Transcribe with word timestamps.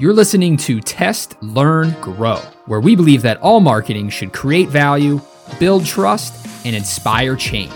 You're 0.00 0.14
listening 0.14 0.56
to 0.56 0.80
Test, 0.80 1.36
Learn, 1.42 1.90
Grow, 2.00 2.36
where 2.64 2.80
we 2.80 2.96
believe 2.96 3.20
that 3.20 3.36
all 3.42 3.60
marketing 3.60 4.08
should 4.08 4.32
create 4.32 4.70
value, 4.70 5.20
build 5.58 5.84
trust, 5.84 6.46
and 6.64 6.74
inspire 6.74 7.36
change. 7.36 7.70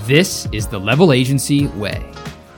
This 0.00 0.46
is 0.52 0.66
the 0.66 0.78
Level 0.78 1.10
Agency 1.10 1.68
way. 1.68 2.04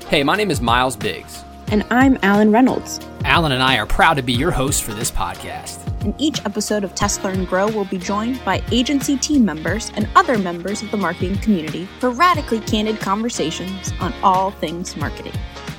Hey, 0.09 0.25
my 0.25 0.35
name 0.35 0.51
is 0.51 0.61
Miles 0.61 0.97
Biggs. 0.97 1.45
And 1.69 1.87
I'm 1.89 2.19
Alan 2.25 2.51
Reynolds. 2.51 2.99
Alan 3.25 3.53
and 3.53 3.63
I 3.63 3.79
are 3.79 3.87
proud 3.87 4.15
to 4.15 4.23
be 4.23 4.33
your 4.33 4.51
hosts 4.51 4.81
for 4.81 4.93
this 4.93 5.13
podcast. 5.13 5.87
In 6.05 6.17
each 6.19 6.45
episode 6.45 6.83
of 6.83 6.93
Test 6.97 7.23
Learn 7.23 7.45
Grow, 7.45 7.69
we'll 7.69 7.85
be 7.85 7.99
joined 7.99 8.45
by 8.45 8.61
agency 8.73 9.17
team 9.17 9.45
members 9.45 9.93
and 9.95 10.09
other 10.17 10.37
members 10.37 10.83
of 10.83 10.91
the 10.91 10.97
marketing 10.97 11.37
community 11.37 11.85
for 12.01 12.11
radically 12.11 12.59
candid 12.59 12.99
conversations 12.99 13.93
on 14.01 14.13
all 14.25 14.51
things 14.51 14.97
marketing. 14.97 15.35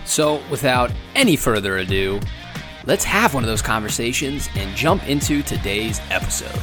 So, 0.05 0.41
without 0.50 0.94
any 1.14 1.36
further 1.36 1.78
ado, 1.78 2.21
let's 2.86 3.04
have 3.04 3.33
one 3.33 3.43
of 3.43 3.47
those 3.47 3.61
conversations 3.61 4.50
and 4.55 4.75
jump 4.75 5.07
into 5.07 5.42
today's 5.43 6.01
episode. 6.10 6.60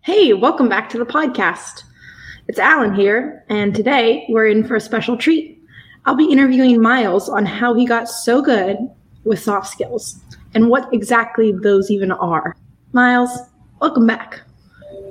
Hey, 0.00 0.32
welcome 0.32 0.68
back 0.68 0.88
to 0.90 0.98
the 0.98 1.06
podcast. 1.06 1.84
It's 2.48 2.58
Alan 2.58 2.94
here, 2.94 3.44
and 3.48 3.74
today 3.74 4.26
we're 4.28 4.48
in 4.48 4.64
for 4.64 4.74
a 4.74 4.80
special 4.80 5.16
treat. 5.16 5.62
I'll 6.04 6.16
be 6.16 6.30
interviewing 6.30 6.82
Miles 6.82 7.28
on 7.28 7.46
how 7.46 7.74
he 7.74 7.86
got 7.86 8.08
so 8.08 8.42
good 8.42 8.76
with 9.24 9.38
soft 9.38 9.68
skills 9.68 10.18
and 10.54 10.68
what 10.68 10.92
exactly 10.92 11.52
those 11.52 11.90
even 11.90 12.10
are. 12.10 12.56
Miles, 12.92 13.30
welcome 13.80 14.06
back. 14.06 14.42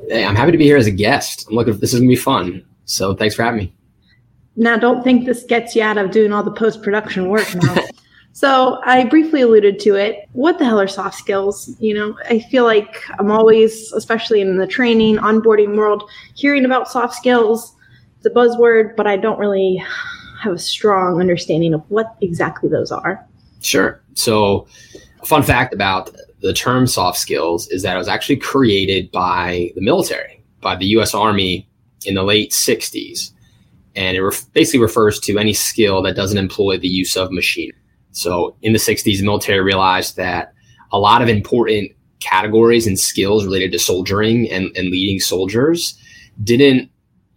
Hey, 0.09 0.25
I'm 0.25 0.35
happy 0.35 0.51
to 0.51 0.57
be 0.57 0.65
here 0.65 0.75
as 0.75 0.87
a 0.87 0.91
guest. 0.91 1.47
I'm 1.47 1.55
looking. 1.55 1.77
This 1.77 1.93
is 1.93 2.01
gonna 2.01 2.09
be 2.09 2.17
fun. 2.17 2.65
So 2.83 3.15
thanks 3.15 3.35
for 3.35 3.43
having 3.43 3.59
me. 3.59 3.73
Now, 4.57 4.77
don't 4.77 5.01
think 5.01 5.25
this 5.25 5.43
gets 5.43 5.75
you 5.75 5.81
out 5.81 5.97
of 5.97 6.11
doing 6.11 6.33
all 6.33 6.43
the 6.43 6.51
post 6.51 6.83
production 6.83 7.29
work 7.29 7.47
now. 7.55 7.75
So, 8.33 8.79
I 8.85 9.03
briefly 9.05 9.41
alluded 9.41 9.79
to 9.81 9.95
it. 9.95 10.27
What 10.31 10.57
the 10.57 10.65
hell 10.65 10.79
are 10.79 10.87
soft 10.87 11.17
skills? 11.17 11.75
You 11.79 11.93
know, 11.93 12.17
I 12.29 12.39
feel 12.39 12.63
like 12.63 13.03
I'm 13.19 13.29
always, 13.29 13.91
especially 13.91 14.41
in 14.41 14.57
the 14.57 14.67
training, 14.67 15.17
onboarding 15.17 15.75
world, 15.75 16.09
hearing 16.35 16.63
about 16.63 16.89
soft 16.89 17.15
skills. 17.15 17.75
It's 18.17 18.25
a 18.25 18.29
buzzword, 18.29 18.95
but 18.95 19.05
I 19.05 19.17
don't 19.17 19.37
really 19.37 19.83
have 20.41 20.53
a 20.53 20.59
strong 20.59 21.19
understanding 21.19 21.73
of 21.73 21.83
what 21.89 22.15
exactly 22.21 22.69
those 22.69 22.91
are. 22.91 23.25
Sure. 23.61 24.01
So, 24.13 24.65
fun 25.23 25.43
fact 25.43 25.73
about 25.73 26.15
the 26.41 26.53
term 26.53 26.87
soft 26.87 27.19
skills 27.19 27.67
is 27.67 27.83
that 27.83 27.95
it 27.95 27.99
was 27.99 28.07
actually 28.07 28.37
created 28.37 29.11
by 29.11 29.71
the 29.75 29.81
military, 29.81 30.43
by 30.61 30.75
the 30.75 30.85
US 30.97 31.13
Army 31.13 31.67
in 32.05 32.15
the 32.15 32.23
late 32.23 32.51
60s. 32.51 33.31
And 33.95 34.15
it 34.15 34.23
ref- 34.23 34.51
basically 34.53 34.79
refers 34.79 35.19
to 35.21 35.37
any 35.37 35.53
skill 35.53 36.01
that 36.03 36.15
doesn't 36.15 36.37
employ 36.37 36.77
the 36.77 36.87
use 36.87 37.17
of 37.17 37.31
machinery. 37.31 37.77
So, 38.11 38.55
in 38.61 38.73
the 38.73 38.79
60s, 38.79 39.03
the 39.03 39.23
military 39.23 39.61
realized 39.61 40.17
that 40.17 40.53
a 40.91 40.99
lot 40.99 41.21
of 41.21 41.29
important 41.29 41.91
categories 42.19 42.85
and 42.85 42.99
skills 42.99 43.45
related 43.45 43.71
to 43.71 43.79
soldiering 43.79 44.49
and, 44.51 44.65
and 44.75 44.89
leading 44.89 45.19
soldiers 45.19 45.97
didn't 46.43 46.91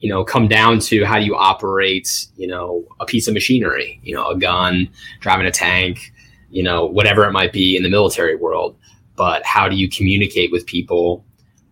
you 0.04 0.10
know, 0.10 0.22
come 0.22 0.46
down 0.46 0.80
to 0.80 1.02
how 1.02 1.18
do 1.18 1.24
you 1.24 1.34
operate, 1.34 2.26
you 2.36 2.46
know, 2.46 2.84
a 3.00 3.06
piece 3.06 3.26
of 3.26 3.32
machinery, 3.32 3.98
you 4.02 4.14
know, 4.14 4.28
a 4.28 4.38
gun, 4.38 4.86
driving 5.20 5.46
a 5.46 5.50
tank, 5.50 6.12
you 6.50 6.62
know, 6.62 6.84
whatever 6.84 7.24
it 7.24 7.32
might 7.32 7.54
be 7.54 7.74
in 7.74 7.82
the 7.82 7.88
military 7.88 8.36
world. 8.36 8.76
But 9.16 9.46
how 9.46 9.66
do 9.66 9.76
you 9.76 9.88
communicate 9.88 10.52
with 10.52 10.66
people, 10.66 11.24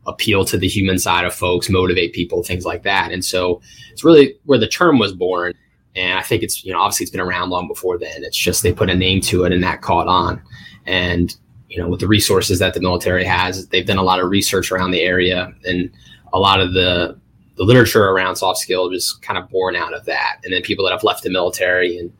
appeal 0.06 0.46
to 0.46 0.56
the 0.56 0.66
human 0.66 0.98
side 0.98 1.26
of 1.26 1.34
folks, 1.34 1.68
motivate 1.68 2.14
people, 2.14 2.42
things 2.42 2.64
like 2.64 2.84
that. 2.84 3.12
And 3.12 3.22
so 3.22 3.60
it's 3.90 4.02
really 4.02 4.34
where 4.44 4.58
the 4.58 4.66
term 4.66 4.98
was 4.98 5.12
born. 5.12 5.52
And 5.94 6.18
I 6.18 6.22
think 6.22 6.42
it's, 6.42 6.64
you 6.64 6.72
know, 6.72 6.80
obviously 6.80 7.04
it's 7.04 7.10
been 7.10 7.20
around 7.20 7.50
long 7.50 7.68
before 7.68 7.98
then. 7.98 8.24
It's 8.24 8.36
just 8.36 8.62
they 8.62 8.72
put 8.72 8.90
a 8.90 8.94
name 8.94 9.20
to 9.22 9.44
it 9.44 9.52
and 9.52 9.62
that 9.62 9.82
caught 9.82 10.08
on. 10.08 10.42
And, 10.86 11.36
you 11.68 11.78
know, 11.78 11.88
with 11.88 12.00
the 12.00 12.08
resources 12.08 12.58
that 12.60 12.74
the 12.74 12.80
military 12.80 13.24
has, 13.24 13.68
they've 13.68 13.86
done 13.86 13.98
a 13.98 14.02
lot 14.02 14.20
of 14.20 14.30
research 14.30 14.72
around 14.72 14.90
the 14.90 15.02
area 15.02 15.52
and 15.64 15.90
a 16.32 16.38
lot 16.38 16.60
of 16.60 16.72
the 16.72 17.20
the 17.56 17.64
literature 17.64 18.04
around 18.04 18.36
soft 18.36 18.58
skills 18.58 18.92
is 18.94 19.12
kind 19.22 19.38
of 19.38 19.48
born 19.50 19.76
out 19.76 19.92
of 19.92 20.04
that. 20.06 20.38
And 20.42 20.52
then 20.52 20.62
people 20.62 20.84
that 20.86 20.90
have 20.90 21.04
left 21.04 21.22
the 21.22 21.30
military 21.30 21.98
and, 21.98 22.12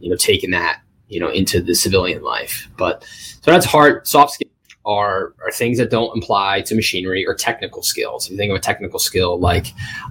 you 0.00 0.10
know, 0.10 0.16
taken 0.16 0.50
that, 0.50 0.82
you 1.08 1.20
know, 1.20 1.30
into 1.30 1.62
the 1.62 1.74
civilian 1.74 2.22
life. 2.22 2.68
But 2.76 3.04
so 3.40 3.52
that's 3.52 3.66
hard. 3.66 4.06
Soft 4.06 4.32
skills 4.34 4.49
are, 4.86 5.34
are 5.44 5.50
things 5.52 5.78
that 5.78 5.90
don't 5.90 6.16
apply 6.16 6.62
to 6.62 6.74
machinery 6.74 7.26
or 7.26 7.34
technical 7.34 7.82
skills. 7.82 8.26
If 8.26 8.32
you 8.32 8.36
think 8.36 8.50
of 8.50 8.56
a 8.56 8.60
technical 8.60 8.98
skill, 8.98 9.38
like 9.38 9.66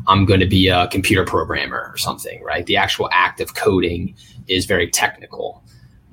I'm 0.08 0.26
going 0.26 0.40
to 0.40 0.46
be 0.46 0.68
a 0.68 0.88
computer 0.88 1.26
programmer 1.26 1.90
or 1.92 1.98
something, 1.98 2.42
right? 2.44 2.66
The 2.66 2.78
actual 2.78 3.10
act 3.12 3.42
of 3.42 3.56
coding 3.56 4.16
is 4.48 4.66
very 4.66 4.90
technical, 4.90 5.64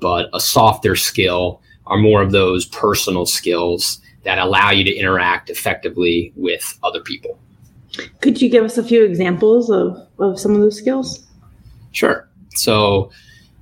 but 0.01 0.29
a 0.33 0.41
softer 0.41 0.97
skill 0.97 1.61
are 1.87 1.99
more 1.99 2.23
of 2.23 2.33
those 2.33 2.65
personal 2.67 3.27
skills 3.27 4.01
that 4.25 4.39
allow 4.39 4.71
you 4.71 4.85
to 4.85 4.95
interact 4.95 5.51
effectively 5.51 6.33
with 6.35 6.79
other 6.83 7.01
people. 7.01 7.39
Could 8.21 8.43
you 8.43 8.49
give 8.49 8.65
us 8.65 8.77
a 8.77 8.83
few 8.83 9.05
examples 9.05 9.71
of, 9.71 9.97
of 10.19 10.41
some 10.41 10.55
of 10.55 10.61
those 10.61 10.77
skills? 10.77 11.25
Sure. 11.93 12.29
So, 12.55 13.11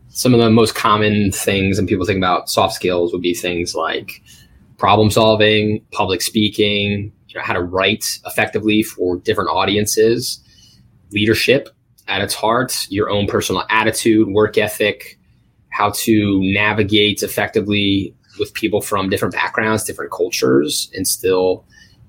some 0.08 0.32
of 0.32 0.40
the 0.40 0.48
most 0.48 0.76
common 0.76 1.32
things 1.32 1.76
and 1.78 1.88
people 1.88 2.06
think 2.06 2.18
about 2.18 2.48
soft 2.48 2.74
skills 2.74 3.12
would 3.12 3.20
be 3.20 3.34
things 3.34 3.74
like 3.74 4.22
problem 4.78 5.10
solving, 5.10 5.84
public 5.92 6.22
speaking, 6.22 7.12
you 7.28 7.34
know, 7.34 7.42
how 7.42 7.52
to 7.52 7.62
write 7.62 8.18
effectively 8.26 8.82
for 8.82 9.16
different 9.18 9.50
audiences, 9.50 10.40
leadership 11.12 11.68
at 12.08 12.20
its 12.20 12.34
heart, 12.34 12.86
your 12.90 13.08
own 13.08 13.26
personal 13.26 13.64
attitude, 13.70 14.28
work 14.28 14.58
ethic, 14.58 15.18
how 15.70 15.90
to 15.90 16.40
navigate 16.42 17.22
effectively 17.22 18.14
with 18.38 18.52
people 18.54 18.80
from 18.80 19.08
different 19.08 19.34
backgrounds, 19.34 19.84
different 19.84 20.12
cultures, 20.12 20.90
and 20.94 21.06
still 21.06 21.64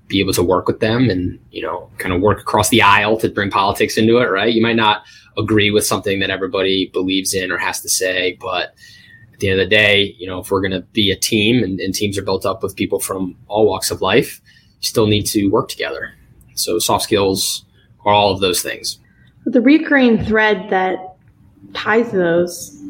be 0.08 0.20
able 0.20 0.32
to 0.32 0.42
work 0.42 0.68
with 0.68 0.80
them 0.80 1.10
and 1.10 1.38
you 1.50 1.60
know 1.60 1.90
kind 1.98 2.14
of 2.14 2.20
work 2.20 2.40
across 2.40 2.68
the 2.68 2.80
aisle 2.80 3.16
to 3.16 3.28
bring 3.28 3.50
politics 3.50 3.96
into 3.96 4.18
it 4.18 4.26
right? 4.26 4.54
You 4.54 4.62
might 4.62 4.76
not 4.76 5.02
agree 5.36 5.70
with 5.70 5.84
something 5.84 6.20
that 6.20 6.30
everybody 6.30 6.90
believes 6.92 7.34
in 7.34 7.50
or 7.50 7.58
has 7.58 7.80
to 7.80 7.88
say 7.88 8.38
but 8.40 8.74
at 9.36 9.40
the 9.40 9.50
end 9.50 9.60
of 9.60 9.68
the 9.68 9.76
day 9.76 10.16
you 10.18 10.26
know 10.26 10.38
if 10.38 10.50
we're 10.50 10.62
going 10.62 10.72
to 10.72 10.80
be 10.92 11.10
a 11.10 11.16
team 11.16 11.62
and, 11.62 11.78
and, 11.78 11.94
teams 11.94 12.16
are 12.16 12.22
built 12.22 12.46
up 12.46 12.62
with 12.62 12.74
people 12.74 12.98
from 12.98 13.36
all 13.48 13.66
walks 13.66 13.90
of 13.90 14.00
life 14.00 14.40
you 14.80 14.88
still 14.88 15.06
need 15.06 15.26
to 15.26 15.48
work 15.48 15.68
together. 15.68 16.14
So 16.54 16.78
soft 16.78 17.04
skills 17.04 17.64
are 18.04 18.12
all 18.12 18.32
of 18.32 18.40
those 18.40 18.62
things. 18.62 18.98
But 19.44 19.52
the 19.52 19.60
recurring 19.60 20.24
thread 20.24 20.70
that 20.70 21.16
ties 21.74 22.10
those 22.12 22.82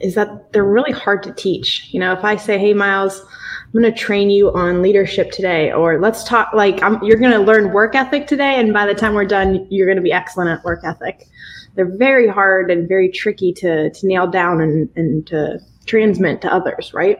is 0.00 0.14
that 0.14 0.52
they're 0.52 0.64
really 0.64 0.92
hard 0.92 1.22
to 1.22 1.32
teach. 1.32 1.88
You 1.90 2.00
know 2.00 2.12
if 2.12 2.22
i 2.22 2.36
say 2.36 2.58
hey 2.58 2.74
miles 2.74 3.24
I'm 3.64 3.82
going 3.82 3.92
to 3.92 3.98
train 3.98 4.30
you 4.30 4.50
on 4.54 4.80
leadership 4.80 5.30
today, 5.30 5.72
or 5.72 6.00
let's 6.00 6.24
talk 6.24 6.54
like 6.54 6.82
I'm, 6.82 7.02
you're 7.04 7.18
going 7.18 7.32
to 7.32 7.38
learn 7.38 7.70
work 7.70 7.94
ethic 7.94 8.26
today, 8.26 8.58
and 8.58 8.72
by 8.72 8.86
the 8.86 8.94
time 8.94 9.12
we're 9.12 9.26
done, 9.26 9.66
you're 9.68 9.86
going 9.86 9.98
to 9.98 10.02
be 10.02 10.10
excellent 10.10 10.48
at 10.48 10.64
work 10.64 10.80
ethic. 10.84 11.28
They're 11.74 11.96
very 11.98 12.26
hard 12.26 12.70
and 12.70 12.88
very 12.88 13.10
tricky 13.10 13.52
to 13.54 13.90
to 13.90 14.06
nail 14.06 14.26
down 14.26 14.62
and 14.62 14.88
and 14.96 15.26
to 15.26 15.60
transmit 15.88 16.40
to 16.42 16.52
others, 16.52 16.92
right? 16.94 17.18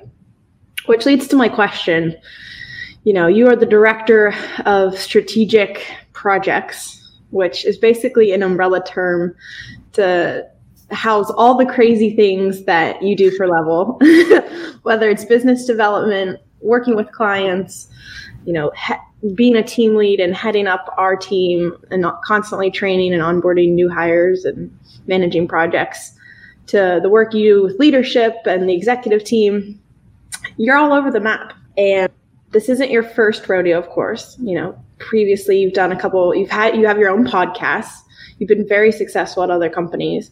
Which 0.87 1.07
leads 1.07 1.27
to 1.29 1.37
my 1.37 1.49
question. 1.49 2.17
You 3.05 3.13
know, 3.13 3.27
you 3.27 3.49
are 3.49 3.57
the 3.57 3.67
director 3.67 4.35
of 4.67 4.99
strategic 4.99 5.85
projects, 6.13 7.19
which 7.31 7.65
is 7.65 7.79
basically 7.79 8.33
an 8.33 8.43
umbrella 8.43 8.85
term 8.85 9.35
to 9.95 10.47
house 10.91 11.31
all 11.31 11.55
the 11.55 11.67
crazy 11.67 12.17
things 12.17 12.65
that 12.65 13.03
you 13.03 13.15
do 13.15 13.31
for 13.33 13.47
level 13.47 14.01
whether 14.85 15.11
it's 15.11 15.25
business 15.25 15.67
development 15.67 16.41
working 16.61 16.97
with 16.97 17.13
clients 17.13 17.89
you 18.47 18.55
know 18.55 18.73
he- 18.75 19.31
being 19.35 19.57
a 19.57 19.63
team 19.63 19.97
lead 19.97 20.21
and 20.21 20.35
heading 20.35 20.67
up 20.67 20.95
our 20.97 21.15
team 21.15 21.77
and 21.91 22.07
constantly 22.25 22.71
training 22.71 23.13
and 23.13 23.23
onboarding 23.23 23.73
new 23.73 23.91
hires 23.91 24.45
and 24.45 24.75
managing 25.07 25.47
projects 25.47 26.18
to 26.69 27.01
the 27.03 27.09
work 27.09 27.35
you 27.35 27.55
do 27.55 27.63
with 27.63 27.79
leadership 27.79 28.37
and 28.47 28.69
the 28.69 28.75
executive 28.75 29.25
team. 29.25 29.81
You're 30.57 30.77
all 30.77 30.93
over 30.93 31.11
the 31.11 31.21
map 31.21 31.55
and 31.77 32.11
this 32.51 32.69
isn't 32.69 32.91
your 32.91 33.03
first 33.03 33.49
rodeo 33.49 33.79
of 33.79 33.89
course. 33.89 34.37
You 34.41 34.55
know 34.55 34.79
previously 34.99 35.61
you've 35.61 35.75
done 35.75 35.93
a 35.93 36.01
couple 36.01 36.35
you've 36.35 36.51
had 36.51 36.77
you 36.77 36.87
have 36.87 36.99
your 36.99 37.11
own 37.11 37.27
podcasts. 37.27 37.99
You've 38.39 38.49
been 38.49 38.67
very 38.67 38.93
successful 38.93 39.43
at 39.43 39.51
other 39.51 39.71
companies. 39.71 40.31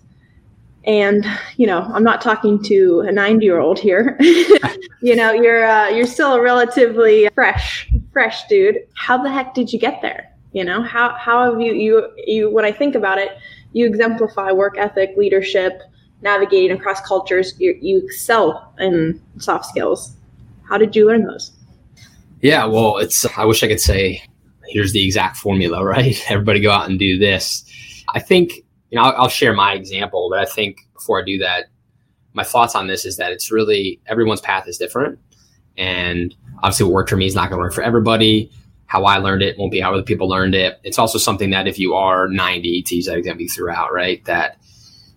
And 0.85 1.27
you 1.57 1.67
know 1.67 1.81
i'm 1.83 2.05
not 2.05 2.21
talking 2.21 2.63
to 2.65 3.01
a 3.01 3.13
90 3.13 3.45
year 3.45 3.59
old 3.59 3.79
here. 3.79 4.19
You 5.03 5.15
know 5.15 5.31
you're 5.31 5.65
uh, 5.65 5.89
you're 5.91 6.07
still 6.07 6.35
a 6.35 6.41
relatively 6.41 7.29
fresh 7.35 7.89
fresh 8.13 8.47
dude. 8.49 8.79
How 8.95 9.23
the 9.23 9.31
heck 9.31 9.55
did 9.55 9.73
you 9.73 9.79
get 9.79 10.01
there? 10.01 10.33
You 10.53 10.65
know 10.65 10.83
how 10.83 11.15
how 11.15 11.51
have 11.51 11.61
you 11.61 11.75
you 11.75 12.09
you 12.17 12.51
when 12.51 12.65
i 12.65 12.73
think 12.73 12.95
about 12.95 13.19
it 13.19 13.29
you 13.75 13.85
exemplify 13.85 14.51
work 14.53 14.79
ethic 14.79 15.11
leadership 15.17 15.83
navigating 16.23 16.77
across 16.77 17.01
cultures 17.01 17.55
you, 17.59 17.77
you 17.81 17.99
excel 18.05 18.73
in 18.79 19.21
soft 19.39 19.67
skills 19.67 20.17
how 20.69 20.79
did 20.79 20.95
you 20.97 21.07
learn 21.07 21.25
those 21.25 21.53
yeah 22.41 22.65
well 22.65 22.99
it's 22.99 23.27
i 23.37 23.45
wish 23.45 23.63
i 23.63 23.69
could 23.69 23.81
say 23.81 24.23
here's 24.69 24.93
the 24.93 25.05
exact 25.05 25.37
formula 25.37 25.85
right 25.85 26.25
everybody 26.31 26.61
go 26.61 26.71
out 26.71 26.89
and 26.89 26.99
do 26.99 27.19
this 27.19 27.65
i 28.15 28.21
think 28.21 28.65
you 28.91 28.97
know, 28.97 29.03
I'll, 29.05 29.23
I'll, 29.23 29.29
share 29.29 29.53
my 29.53 29.75
example, 29.75 30.29
but 30.31 30.39
I 30.39 30.45
think 30.45 30.79
before 30.95 31.21
I 31.21 31.25
do 31.25 31.39
that, 31.39 31.67
my 32.33 32.45
thoughts 32.45 32.75
on 32.75 32.87
this 32.87 33.05
is 33.05 33.17
that 33.17 33.33
it's 33.33 33.51
really 33.51 34.01
everyone's 34.07 34.41
path 34.41 34.69
is 34.69 34.79
different. 34.79 35.19
And 35.77 36.35
obviously, 36.59 36.85
what 36.85 36.93
worked 36.93 37.11
for 37.11 37.17
me 37.17 37.27
is 37.27 37.35
not 37.35 37.51
going 37.51 37.59
to 37.59 37.63
work 37.65 37.75
for 37.75 37.83
everybody. 37.83 38.51
How 38.87 39.05
I 39.05 39.19
learned 39.19 39.43
it 39.43 39.59
won't 39.59 39.73
be 39.73 39.81
how 39.81 39.93
other 39.93 40.03
people 40.03 40.29
learned 40.29 40.55
it. 40.55 40.79
It's 40.85 40.99
also 40.99 41.19
something 41.19 41.51
that 41.51 41.67
if 41.67 41.79
you 41.79 41.95
are 41.95 42.29
90, 42.29 42.83
to 42.83 42.95
use 42.95 43.07
that 43.07 43.19
example 43.19 43.47
throughout, 43.53 43.93
right, 43.93 44.25
that 44.27 44.59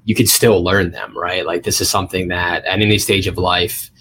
you 0.09 0.15
can 0.15 0.25
still 0.25 0.63
learn 0.63 0.89
them, 0.89 1.15
right? 1.15 1.45
Like 1.45 1.61
this 1.61 1.79
is 1.79 1.87
something 1.87 2.29
that 2.29 2.65
at 2.65 2.81
any 2.81 2.97
stage 2.97 3.27
of 3.27 3.37
life, 3.37 3.91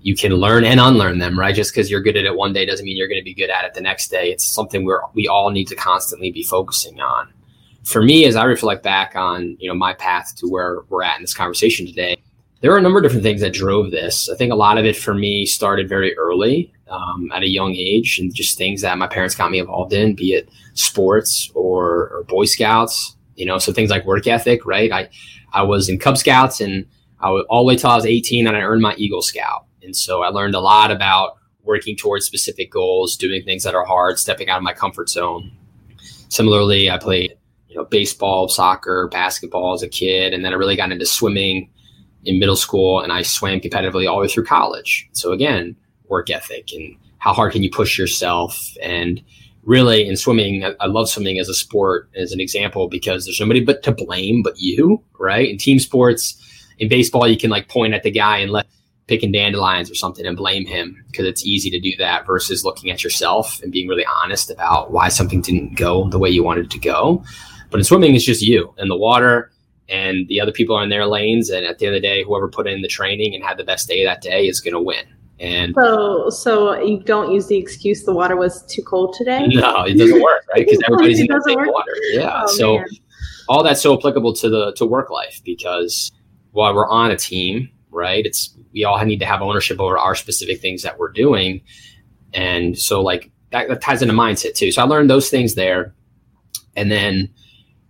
you 0.00 0.14
can 0.14 0.32
learn 0.34 0.64
and 0.64 0.78
unlearn 0.78 1.18
them, 1.18 1.36
right? 1.36 1.56
Just 1.56 1.72
because 1.74 1.90
you're 1.90 2.00
good 2.00 2.16
at 2.16 2.24
it 2.24 2.36
one 2.36 2.52
day 2.52 2.64
doesn't 2.64 2.86
mean 2.86 2.96
you're 2.96 3.08
going 3.08 3.20
to 3.20 3.24
be 3.24 3.34
good 3.34 3.50
at 3.50 3.64
it 3.64 3.74
the 3.74 3.80
next 3.80 4.06
day. 4.06 4.30
It's 4.30 4.44
something 4.44 4.84
where 4.84 5.00
we 5.14 5.26
all 5.26 5.50
need 5.50 5.66
to 5.66 5.74
constantly 5.74 6.30
be 6.30 6.44
focusing 6.44 7.00
on. 7.00 7.32
For 7.82 8.00
me, 8.00 8.26
as 8.26 8.36
I 8.36 8.44
reflect 8.44 8.84
back 8.84 9.16
on, 9.16 9.56
you 9.58 9.68
know, 9.68 9.74
my 9.74 9.92
path 9.94 10.36
to 10.36 10.46
where 10.46 10.82
we're 10.88 11.02
at 11.02 11.16
in 11.16 11.24
this 11.24 11.34
conversation 11.34 11.84
today, 11.84 12.16
there 12.60 12.70
are 12.72 12.78
a 12.78 12.80
number 12.80 13.00
of 13.00 13.02
different 13.02 13.24
things 13.24 13.40
that 13.40 13.52
drove 13.52 13.90
this. 13.90 14.28
I 14.28 14.36
think 14.36 14.52
a 14.52 14.56
lot 14.56 14.78
of 14.78 14.84
it 14.84 14.96
for 14.96 15.14
me 15.14 15.46
started 15.46 15.88
very 15.88 16.16
early 16.16 16.72
um, 16.86 17.28
at 17.34 17.42
a 17.42 17.48
young 17.48 17.74
age 17.74 18.20
and 18.20 18.32
just 18.32 18.56
things 18.56 18.82
that 18.82 18.96
my 18.98 19.08
parents 19.08 19.34
got 19.34 19.50
me 19.50 19.58
involved 19.58 19.92
in, 19.92 20.14
be 20.14 20.32
it 20.34 20.48
sports 20.74 21.50
or, 21.56 22.10
or 22.10 22.22
Boy 22.28 22.44
Scouts, 22.44 23.16
you 23.34 23.46
know, 23.46 23.58
so 23.58 23.72
things 23.72 23.90
like 23.90 24.06
work 24.06 24.28
ethic, 24.28 24.64
right? 24.64 24.92
I, 24.92 25.08
I 25.52 25.62
was 25.62 25.88
in 25.88 25.98
Cub 25.98 26.18
Scouts 26.18 26.60
and 26.60 26.86
I 27.20 27.30
was 27.30 27.44
all 27.48 27.62
the 27.62 27.68
way 27.68 27.76
till 27.76 27.90
I 27.90 27.96
was 27.96 28.06
18 28.06 28.46
and 28.46 28.56
I 28.56 28.60
earned 28.60 28.82
my 28.82 28.94
Eagle 28.96 29.22
Scout. 29.22 29.66
And 29.82 29.96
so 29.96 30.22
I 30.22 30.28
learned 30.28 30.54
a 30.54 30.60
lot 30.60 30.90
about 30.90 31.36
working 31.62 31.96
towards 31.96 32.26
specific 32.26 32.70
goals, 32.70 33.16
doing 33.16 33.42
things 33.44 33.64
that 33.64 33.74
are 33.74 33.84
hard, 33.84 34.18
stepping 34.18 34.48
out 34.48 34.58
of 34.58 34.62
my 34.62 34.72
comfort 34.72 35.08
zone. 35.08 35.50
Similarly, 36.28 36.90
I 36.90 36.98
played, 36.98 37.36
you 37.68 37.76
know, 37.76 37.84
baseball, 37.84 38.48
soccer, 38.48 39.08
basketball 39.08 39.74
as 39.74 39.82
a 39.82 39.88
kid, 39.88 40.32
and 40.32 40.44
then 40.44 40.52
I 40.52 40.56
really 40.56 40.76
got 40.76 40.92
into 40.92 41.06
swimming 41.06 41.70
in 42.24 42.38
middle 42.38 42.56
school 42.56 43.00
and 43.00 43.12
I 43.12 43.22
swam 43.22 43.60
competitively 43.60 44.08
all 44.08 44.16
the 44.16 44.22
way 44.22 44.28
through 44.28 44.44
college. 44.44 45.08
So 45.12 45.32
again, 45.32 45.76
work 46.08 46.30
ethic 46.30 46.72
and 46.72 46.96
how 47.18 47.32
hard 47.32 47.52
can 47.52 47.62
you 47.62 47.70
push 47.70 47.98
yourself 47.98 48.60
and 48.82 49.22
really 49.66 50.06
in 50.06 50.16
swimming 50.16 50.64
I, 50.64 50.74
I 50.80 50.86
love 50.86 51.08
swimming 51.08 51.38
as 51.38 51.48
a 51.48 51.54
sport 51.54 52.08
as 52.16 52.32
an 52.32 52.40
example 52.40 52.88
because 52.88 53.24
there's 53.24 53.40
nobody 53.40 53.62
but 53.64 53.82
to 53.82 53.92
blame 53.92 54.42
but 54.42 54.54
you 54.58 55.02
right 55.18 55.48
in 55.48 55.58
team 55.58 55.78
sports 55.78 56.42
in 56.78 56.88
baseball 56.88 57.28
you 57.28 57.36
can 57.36 57.50
like 57.50 57.68
point 57.68 57.92
at 57.92 58.02
the 58.02 58.10
guy 58.10 58.38
and 58.38 58.52
let 58.52 58.66
picking 59.06 59.30
dandelions 59.32 59.90
or 59.90 59.94
something 59.94 60.26
and 60.26 60.36
blame 60.36 60.66
him 60.66 61.02
because 61.10 61.26
it's 61.26 61.46
easy 61.46 61.70
to 61.70 61.78
do 61.78 61.92
that 61.98 62.26
versus 62.26 62.64
looking 62.64 62.90
at 62.90 63.04
yourself 63.04 63.60
and 63.62 63.72
being 63.72 63.88
really 63.88 64.06
honest 64.22 64.50
about 64.50 64.90
why 64.90 65.08
something 65.08 65.40
didn't 65.40 65.76
go 65.76 66.08
the 66.10 66.18
way 66.18 66.28
you 66.28 66.42
wanted 66.42 66.64
it 66.64 66.70
to 66.70 66.78
go. 66.78 67.22
But 67.70 67.78
in 67.78 67.84
swimming, 67.84 68.14
it's 68.14 68.24
just 68.24 68.42
you 68.42 68.74
and 68.78 68.90
the 68.90 68.96
water, 68.96 69.50
and 69.88 70.26
the 70.28 70.40
other 70.40 70.52
people 70.52 70.76
are 70.76 70.82
in 70.82 70.88
their 70.88 71.06
lanes. 71.06 71.50
And 71.50 71.64
at 71.64 71.78
the 71.78 71.86
end 71.86 71.94
of 71.94 72.02
the 72.02 72.08
day, 72.08 72.24
whoever 72.24 72.48
put 72.48 72.66
in 72.66 72.82
the 72.82 72.88
training 72.88 73.34
and 73.34 73.44
had 73.44 73.56
the 73.56 73.64
best 73.64 73.86
day 73.86 74.04
that 74.04 74.20
day 74.20 74.46
is 74.46 74.60
going 74.60 74.74
to 74.74 74.80
win. 74.80 75.04
And 75.38 75.74
so, 75.78 76.30
so 76.30 76.80
you 76.82 77.02
don't 77.02 77.32
use 77.32 77.46
the 77.46 77.58
excuse 77.58 78.04
the 78.04 78.14
water 78.14 78.36
was 78.36 78.64
too 78.66 78.82
cold 78.82 79.14
today. 79.18 79.46
No, 79.48 79.84
it 79.84 79.98
doesn't 79.98 80.22
work, 80.22 80.44
right? 80.54 80.66
Because 80.66 80.82
everybody's 80.86 81.20
in 81.20 81.26
the 81.26 81.42
same 81.46 81.58
water. 81.58 81.92
Yeah. 82.12 82.42
Oh, 82.44 82.46
so 82.46 82.78
man. 82.78 82.86
all 83.48 83.62
that's 83.62 83.82
so 83.82 83.96
applicable 83.96 84.32
to 84.34 84.48
the 84.48 84.72
to 84.72 84.86
work 84.86 85.10
life 85.10 85.42
because 85.44 86.10
while 86.52 86.74
we're 86.74 86.88
on 86.88 87.10
a 87.10 87.16
team, 87.16 87.68
right? 87.90 88.24
It's 88.24 88.56
we 88.72 88.84
all 88.84 89.02
need 89.04 89.20
to 89.20 89.26
have 89.26 89.42
ownership 89.42 89.78
over 89.78 89.98
our 89.98 90.14
specific 90.14 90.60
things 90.60 90.82
that 90.82 90.98
we're 90.98 91.12
doing, 91.12 91.60
and 92.32 92.78
so 92.78 93.02
like 93.02 93.30
that, 93.50 93.68
that 93.68 93.82
ties 93.82 94.00
into 94.00 94.14
mindset 94.14 94.54
too. 94.54 94.72
So 94.72 94.82
I 94.82 94.86
learned 94.86 95.10
those 95.10 95.28
things 95.28 95.54
there, 95.54 95.94
and 96.76 96.90
then 96.90 97.28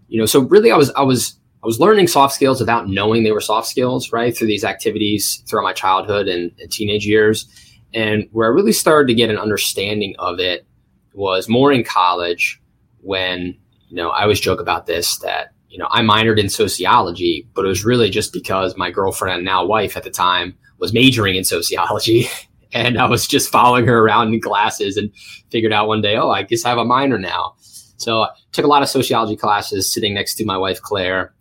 you 0.08 0.18
know, 0.18 0.26
so 0.26 0.40
really 0.40 0.72
I 0.72 0.76
was 0.76 0.90
I 0.92 1.02
was 1.02 1.38
I 1.66 1.68
was 1.68 1.80
learning 1.80 2.06
soft 2.06 2.32
skills 2.32 2.60
without 2.60 2.88
knowing 2.88 3.24
they 3.24 3.32
were 3.32 3.40
soft 3.40 3.66
skills, 3.66 4.12
right? 4.12 4.36
Through 4.36 4.46
these 4.46 4.62
activities 4.62 5.42
throughout 5.48 5.64
my 5.64 5.72
childhood 5.72 6.28
and, 6.28 6.52
and 6.60 6.70
teenage 6.70 7.04
years, 7.04 7.48
and 7.92 8.28
where 8.30 8.46
I 8.46 8.54
really 8.54 8.70
started 8.70 9.08
to 9.08 9.14
get 9.14 9.30
an 9.30 9.36
understanding 9.38 10.14
of 10.20 10.38
it 10.38 10.64
was 11.12 11.48
more 11.48 11.72
in 11.72 11.82
college 11.82 12.62
when 13.00 13.56
you 13.88 13.96
know 13.96 14.10
I 14.10 14.22
always 14.22 14.38
joke 14.38 14.60
about 14.60 14.86
this 14.86 15.18
that 15.18 15.54
you 15.68 15.78
know, 15.78 15.88
I 15.90 16.00
minored 16.02 16.38
in 16.38 16.48
sociology, 16.48 17.46
but 17.54 17.64
it 17.64 17.68
was 17.68 17.84
really 17.84 18.08
just 18.08 18.32
because 18.32 18.76
my 18.76 18.90
girlfriend, 18.90 19.44
now 19.44 19.66
wife 19.66 19.96
at 19.96 20.04
the 20.04 20.10
time, 20.10 20.56
was 20.78 20.94
majoring 20.94 21.36
in 21.36 21.44
sociology. 21.44 22.28
And 22.72 22.98
I 22.98 23.06
was 23.06 23.26
just 23.26 23.50
following 23.50 23.86
her 23.86 24.00
around 24.00 24.34
in 24.34 24.40
classes 24.40 24.98
and 24.98 25.10
figured 25.50 25.72
out 25.72 25.86
one 25.86 26.02
day, 26.02 26.16
oh, 26.16 26.30
I 26.30 26.42
guess 26.42 26.64
I 26.64 26.68
have 26.68 26.78
a 26.78 26.84
minor 26.84 27.16
now. 27.16 27.54
So 27.96 28.22
I 28.22 28.30
took 28.52 28.66
a 28.66 28.68
lot 28.68 28.82
of 28.82 28.88
sociology 28.88 29.36
classes 29.36 29.90
sitting 29.90 30.12
next 30.12 30.34
to 30.34 30.44
my 30.44 30.58
wife, 30.58 30.82
Claire. 30.82 31.32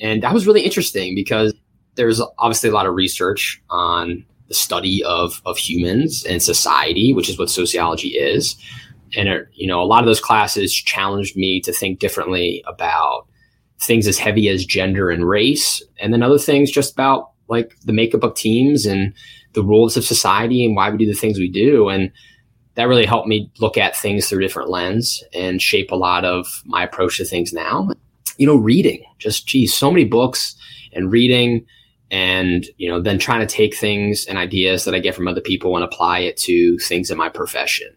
And 0.00 0.22
that 0.22 0.34
was 0.34 0.46
really 0.46 0.62
interesting 0.62 1.14
because 1.14 1.54
there's 1.94 2.20
obviously 2.38 2.70
a 2.70 2.74
lot 2.74 2.86
of 2.86 2.94
research 2.94 3.62
on 3.70 4.24
the 4.48 4.54
study 4.54 5.02
of, 5.04 5.40
of 5.46 5.56
humans 5.56 6.24
and 6.24 6.42
society, 6.42 7.14
which 7.14 7.28
is 7.28 7.38
what 7.38 7.50
sociology 7.50 8.08
is. 8.08 8.56
And, 9.16 9.28
it, 9.28 9.48
you 9.54 9.66
know, 9.66 9.80
a 9.80 9.86
lot 9.86 10.00
of 10.00 10.06
those 10.06 10.20
classes 10.20 10.74
challenged 10.74 11.36
me 11.36 11.60
to 11.60 11.72
think 11.72 12.00
differently 12.00 12.64
about 12.66 13.26
things 13.80 14.06
as 14.06 14.18
heavy 14.18 14.48
as 14.48 14.64
gender 14.64 15.10
and 15.10 15.28
race, 15.28 15.82
and 16.00 16.12
then 16.12 16.22
other 16.22 16.38
things 16.38 16.70
just 16.70 16.92
about 16.92 17.30
like 17.48 17.76
the 17.84 17.92
makeup 17.92 18.22
of 18.22 18.34
teams 18.34 18.86
and 18.86 19.12
the 19.52 19.62
rules 19.62 19.96
of 19.96 20.04
society 20.04 20.64
and 20.64 20.74
why 20.74 20.90
we 20.90 20.98
do 20.98 21.06
the 21.06 21.12
things 21.12 21.38
we 21.38 21.50
do. 21.50 21.88
And 21.88 22.10
that 22.74 22.88
really 22.88 23.06
helped 23.06 23.28
me 23.28 23.50
look 23.60 23.76
at 23.76 23.96
things 23.96 24.28
through 24.28 24.38
a 24.38 24.42
different 24.42 24.70
lens 24.70 25.22
and 25.32 25.62
shape 25.62 25.92
a 25.92 25.96
lot 25.96 26.24
of 26.24 26.62
my 26.64 26.82
approach 26.82 27.18
to 27.18 27.24
things 27.24 27.52
now. 27.52 27.90
You 28.36 28.46
know, 28.46 28.56
reading, 28.56 29.02
just 29.18 29.46
geez, 29.46 29.74
so 29.74 29.90
many 29.90 30.04
books 30.04 30.56
and 30.92 31.10
reading 31.10 31.66
and 32.10 32.66
you 32.76 32.88
know 32.88 33.00
then 33.00 33.18
trying 33.18 33.40
to 33.40 33.46
take 33.46 33.74
things 33.74 34.26
and 34.26 34.36
ideas 34.36 34.84
that 34.84 34.94
i 34.94 34.98
get 34.98 35.14
from 35.14 35.26
other 35.26 35.40
people 35.40 35.74
and 35.74 35.82
apply 35.82 36.18
it 36.18 36.36
to 36.36 36.76
things 36.78 37.10
in 37.10 37.16
my 37.16 37.30
profession 37.30 37.88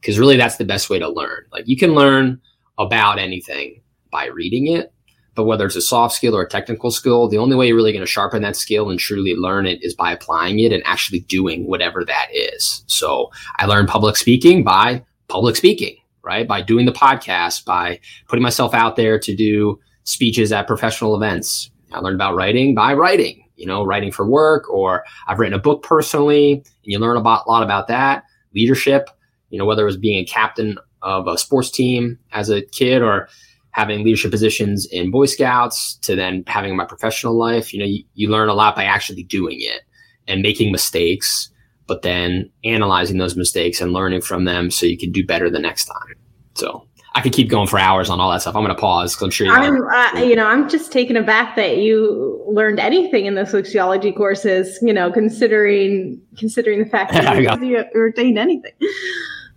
because 0.00 0.18
really 0.18 0.36
that's 0.36 0.56
the 0.56 0.64
best 0.64 0.90
way 0.90 0.98
to 0.98 1.08
learn 1.08 1.44
like 1.52 1.62
you 1.66 1.76
can 1.76 1.94
learn 1.94 2.40
about 2.78 3.18
anything 3.18 3.80
by 4.10 4.26
reading 4.26 4.66
it. 4.66 4.92
But 5.34 5.44
whether 5.44 5.64
it's 5.64 5.76
a 5.76 5.80
soft 5.80 6.14
skill 6.14 6.36
or 6.36 6.42
a 6.42 6.48
technical 6.48 6.90
skill, 6.90 7.26
the 7.26 7.38
only 7.38 7.56
way 7.56 7.66
you're 7.66 7.76
really 7.76 7.92
going 7.92 8.04
to 8.04 8.10
sharpen 8.10 8.42
that 8.42 8.54
skill 8.54 8.90
and 8.90 8.98
truly 8.98 9.34
learn 9.34 9.64
it 9.64 9.82
is 9.82 9.94
by 9.94 10.12
applying 10.12 10.58
it 10.58 10.72
and 10.72 10.82
actually 10.84 11.20
doing 11.20 11.66
whatever 11.66 12.04
that 12.04 12.28
is. 12.34 12.84
So 12.86 13.30
I 13.58 13.64
learned 13.64 13.88
public 13.88 14.16
speaking 14.16 14.62
by 14.62 15.02
public 15.28 15.56
speaking, 15.56 15.96
right? 16.24 16.46
By 16.46 16.62
doing 16.62 16.86
the 16.86 16.92
podcast, 16.92 17.64
by 17.64 18.00
putting 18.28 18.42
myself 18.42 18.74
out 18.74 18.96
there 18.96 19.18
to 19.18 19.34
do 19.34 19.78
speeches 20.04 20.52
at 20.52 20.66
professional 20.66 21.16
events. 21.16 21.70
I 21.92 21.98
learned 21.98 22.16
about 22.16 22.34
writing 22.34 22.74
by 22.74 22.94
writing, 22.94 23.44
you 23.56 23.66
know, 23.66 23.84
writing 23.84 24.10
for 24.10 24.26
work, 24.26 24.68
or 24.70 25.04
I've 25.28 25.38
written 25.38 25.54
a 25.54 25.62
book 25.62 25.82
personally, 25.82 26.54
and 26.54 26.64
you 26.84 26.98
learn 26.98 27.16
about, 27.16 27.44
a 27.46 27.50
lot 27.50 27.62
about 27.62 27.88
that. 27.88 28.24
Leadership, 28.54 29.10
you 29.50 29.58
know, 29.58 29.64
whether 29.64 29.82
it 29.82 29.86
was 29.86 29.96
being 29.96 30.18
a 30.18 30.24
captain 30.24 30.78
of 31.02 31.26
a 31.26 31.36
sports 31.36 31.70
team 31.70 32.18
as 32.32 32.48
a 32.48 32.62
kid 32.62 33.02
or 33.02 33.28
having 33.72 34.04
leadership 34.04 34.30
positions 34.30 34.86
in 34.86 35.10
Boy 35.10 35.26
Scouts 35.26 35.94
to 36.02 36.14
then 36.14 36.44
having 36.46 36.76
my 36.76 36.84
professional 36.84 37.38
life, 37.38 37.72
you 37.72 37.80
know, 37.80 37.86
you, 37.86 38.04
you 38.14 38.28
learn 38.28 38.48
a 38.48 38.54
lot 38.54 38.76
by 38.76 38.84
actually 38.84 39.22
doing 39.22 39.58
it 39.60 39.82
and 40.28 40.42
making 40.42 40.70
mistakes, 40.70 41.50
but 41.86 42.02
then 42.02 42.50
analyzing 42.64 43.18
those 43.18 43.36
mistakes 43.36 43.80
and 43.80 43.92
learning 43.92 44.20
from 44.20 44.44
them 44.44 44.70
so 44.70 44.86
you 44.86 44.98
can 44.98 45.12
do 45.12 45.24
better 45.24 45.50
the 45.50 45.58
next 45.58 45.86
time. 45.86 46.16
So 46.54 46.86
I 47.14 47.20
could 47.20 47.32
keep 47.32 47.50
going 47.50 47.66
for 47.66 47.78
hours 47.78 48.08
on 48.08 48.20
all 48.20 48.30
that 48.30 48.40
stuff. 48.40 48.56
I'm 48.56 48.62
going 48.62 48.74
to 48.74 48.80
pause 48.80 49.14
because 49.14 49.24
I'm 49.24 49.30
sure 49.30 49.46
you. 49.46 49.52
I'm, 49.52 49.82
uh, 49.86 50.20
you 50.20 50.34
know, 50.34 50.46
I'm 50.46 50.68
just 50.68 50.92
taken 50.92 51.16
aback 51.16 51.56
that 51.56 51.78
you 51.78 52.42
learned 52.48 52.80
anything 52.80 53.26
in 53.26 53.34
the 53.34 53.44
sociology 53.44 54.12
courses. 54.12 54.78
You 54.80 54.92
know, 54.92 55.12
considering 55.12 56.20
considering 56.38 56.82
the 56.82 56.88
fact 56.88 57.12
that 57.12 57.60
you, 57.62 57.68
you 57.68 57.84
retained 57.94 58.38
anything, 58.38 58.72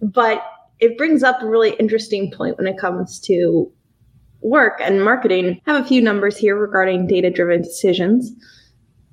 but 0.01 0.43
it 0.79 0.97
brings 0.97 1.23
up 1.23 1.41
a 1.41 1.47
really 1.47 1.71
interesting 1.79 2.31
point 2.31 2.57
when 2.57 2.67
it 2.67 2.77
comes 2.77 3.19
to 3.21 3.71
work 4.41 4.79
and 4.81 5.03
marketing, 5.03 5.61
I 5.65 5.73
have 5.73 5.85
a 5.85 5.87
few 5.87 6.01
numbers 6.01 6.37
here 6.37 6.57
regarding 6.57 7.07
data 7.07 7.31
driven 7.31 7.61
decisions 7.61 8.31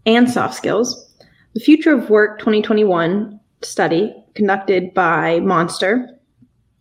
and 0.04 0.28
soft 0.28 0.54
skills. 0.54 1.11
The 1.54 1.60
Future 1.60 1.92
of 1.92 2.08
Work 2.08 2.38
2021 2.38 3.38
study 3.60 4.14
conducted 4.34 4.94
by 4.94 5.40
Monster 5.40 6.08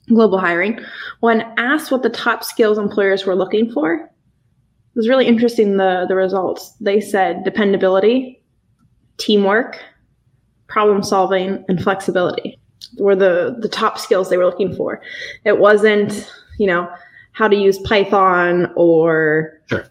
Global 0.08 0.38
Hiring, 0.38 0.80
when 1.20 1.42
asked 1.58 1.92
what 1.92 2.04
the 2.04 2.10
top 2.10 2.44
skills 2.44 2.78
employers 2.78 3.26
were 3.26 3.36
looking 3.36 3.70
for, 3.72 3.96
it 3.96 4.10
was 4.96 5.10
really 5.10 5.28
interesting 5.28 5.76
the, 5.76 6.06
the 6.08 6.16
results. 6.16 6.74
They 6.80 7.02
said 7.02 7.44
dependability, 7.44 8.42
teamwork, 9.18 9.78
problem 10.68 11.04
solving, 11.04 11.66
and 11.68 11.82
flexibility 11.82 12.58
were 12.98 13.16
the, 13.16 13.58
the 13.60 13.70
top 13.70 14.00
skills 14.00 14.30
they 14.30 14.38
were 14.38 14.46
looking 14.46 14.74
for. 14.76 15.02
It 15.44 15.60
wasn't, 15.60 16.32
you 16.58 16.68
know, 16.68 16.90
how 17.34 17.48
to 17.48 17.56
use 17.56 17.78
Python 17.80 18.72
or 18.76 19.62
sure. 19.68 19.86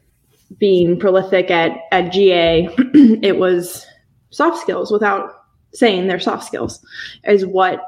being 0.59 0.99
prolific 0.99 1.51
at, 1.51 1.73
at 1.93 2.13
GA. 2.13 2.69
it 3.23 3.39
was 3.39 3.87
soft 4.31 4.61
skills 4.61 4.91
without 4.91 5.45
saying 5.73 6.07
they're 6.07 6.21
soft 6.21 6.45
skills 6.45 6.85
is 7.25 7.47
what 7.47 7.81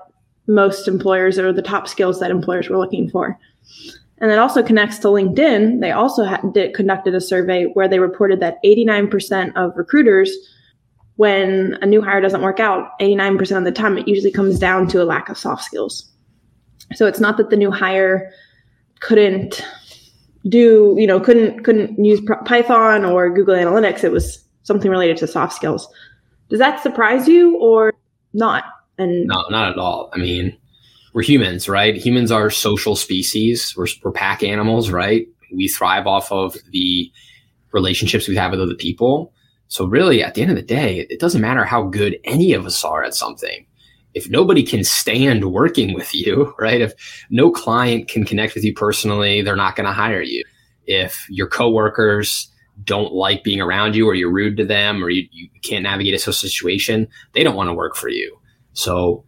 most 0.47 0.89
employers 0.89 1.39
or 1.39 1.53
the 1.53 1.63
top 1.63 1.89
skills 1.89 2.21
that 2.21 2.31
employers 2.31 2.69
were 2.69 2.79
looking 2.79 3.09
for. 3.09 3.39
And 4.19 4.31
it 4.31 4.39
also 4.39 4.63
connects 4.63 4.99
to 5.01 5.09
LinkedIn. 5.09 5.81
They 5.81 5.91
also 5.91 6.25
did, 6.53 6.75
conducted 6.75 7.15
a 7.15 7.21
survey 7.21 7.65
where 7.65 7.89
they 7.89 7.99
reported 7.99 8.41
that 8.41 8.63
89% 8.65 9.53
of 9.57 9.77
recruiters 9.77 10.31
when 11.17 11.79
a 11.83 11.87
new 11.87 12.01
hire 12.01 12.21
doesn't 12.21 12.41
work 12.41 12.59
out, 12.59 12.99
89% 13.01 13.57
of 13.57 13.65
the 13.65 13.73
time, 13.73 13.99
it 13.99 14.09
usually 14.09 14.31
comes 14.33 14.59
down 14.59 14.89
to 14.89 15.03
a 15.03 15.05
lack 15.05 15.29
of 15.29 15.37
soft 15.37 15.63
skills. 15.65 16.11
So 16.95 17.07
it's 17.07 17.21
not 17.21 17.37
that 17.37 17.51
the 17.51 17.57
new 17.57 17.71
hire 17.71 18.33
couldn't 19.01 19.65
do, 20.49 20.97
you 20.99 21.07
know, 21.07 21.21
couldn't 21.21 21.65
couldn't 21.65 22.03
use 22.03 22.21
Python 22.45 23.05
or 23.05 23.33
Google 23.33 23.55
Analytics. 23.55 24.05
It 24.05 24.11
was 24.11 24.43
something 24.63 24.91
related 24.91 25.17
to 25.19 25.27
soft 25.27 25.53
skills. 25.53 25.89
Does 26.53 26.59
that 26.59 26.83
surprise 26.83 27.27
you 27.27 27.57
or 27.57 27.95
not? 28.35 28.65
And 28.99 29.27
no, 29.27 29.43
not 29.49 29.71
at 29.71 29.79
all. 29.79 30.11
I 30.13 30.19
mean, 30.19 30.55
we're 31.15 31.23
humans, 31.23 31.67
right? 31.67 31.97
Humans 31.97 32.31
are 32.31 32.51
social 32.51 32.95
species. 32.95 33.75
We're, 33.75 33.87
we're 34.05 34.13
pack 34.13 34.43
animals, 34.43 34.91
right? 34.91 35.27
We 35.51 35.67
thrive 35.67 36.07
off 36.07 36.31
of 36.31 36.55
the 36.71 37.11
relationships 37.73 38.29
we 38.29 38.37
have 38.37 38.51
with 38.51 38.61
other 38.61 38.75
people. 38.75 39.33
So 39.69 39.87
really, 39.87 40.23
at 40.23 40.35
the 40.35 40.43
end 40.43 40.51
of 40.51 40.59
the 40.59 40.63
day, 40.63 41.07
it 41.09 41.21
doesn't 41.21 41.41
matter 41.41 41.65
how 41.65 41.85
good 41.85 42.19
any 42.25 42.53
of 42.53 42.67
us 42.67 42.85
are 42.85 43.03
at 43.03 43.15
something. 43.15 43.65
If 44.13 44.29
nobody 44.29 44.63
can 44.63 44.85
stand 44.85 45.55
working 45.55 45.95
with 45.95 46.15
you, 46.15 46.55
right? 46.59 46.83
If 46.83 46.93
no 47.31 47.51
client 47.51 48.09
can 48.09 48.27
connect 48.27 48.55
with 48.55 48.63
you 48.63 48.75
personally, 48.75 49.41
they're 49.41 49.57
not 49.57 49.75
going 49.75 49.87
to 49.87 49.93
hire 49.95 50.21
you. 50.21 50.45
If 50.87 51.27
your 51.31 51.47
coworkers 51.47 52.52
don't 52.85 53.13
like 53.13 53.45
being 53.45 53.61
around 53.61 53.95
you 53.95 54.07
or 54.09 54.15
you're 54.15 54.33
rude 54.33 54.57
to 54.57 54.65
them 54.65 55.03
or 55.03 55.11
you, 55.11 55.27
you 55.31 55.49
can't 55.63 55.83
navigate 55.83 56.15
a 56.15 56.19
social 56.19 56.33
situation, 56.33 57.07
they 57.33 57.43
don't 57.43 57.57
want 57.57 57.69
to 57.69 57.75
work 57.75 57.97
for 57.97 58.09
you. 58.09 58.39
So 58.73 59.25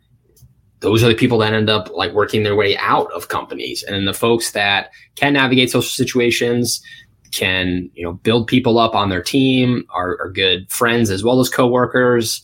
those 0.81 1.03
are 1.03 1.09
the 1.09 1.15
people 1.15 1.39
that 1.39 1.55
end 1.55 1.71
up 1.71 1.91
like 1.95 2.13
working 2.13 2.43
their 2.43 2.57
way 2.57 2.77
out 2.77 3.11
of 3.13 3.29
companies. 3.29 3.83
And 3.83 3.95
then 3.95 4.05
the 4.05 4.13
folks 4.13 4.53
that 4.53 4.91
can 5.17 5.33
navigate 5.33 5.71
social 5.71 5.89
situations, 5.89 6.83
can, 7.33 7.91
you 7.95 8.05
know, 8.05 8.13
build 8.13 8.47
people 8.47 8.79
up 8.79 8.95
on 8.95 9.09
their 9.09 9.23
team, 9.23 9.85
are, 9.95 10.19
are 10.21 10.31
good 10.31 10.71
friends 10.71 11.11
as 11.11 11.25
well 11.25 11.41
as 11.41 11.49
coworkers. 11.49 12.43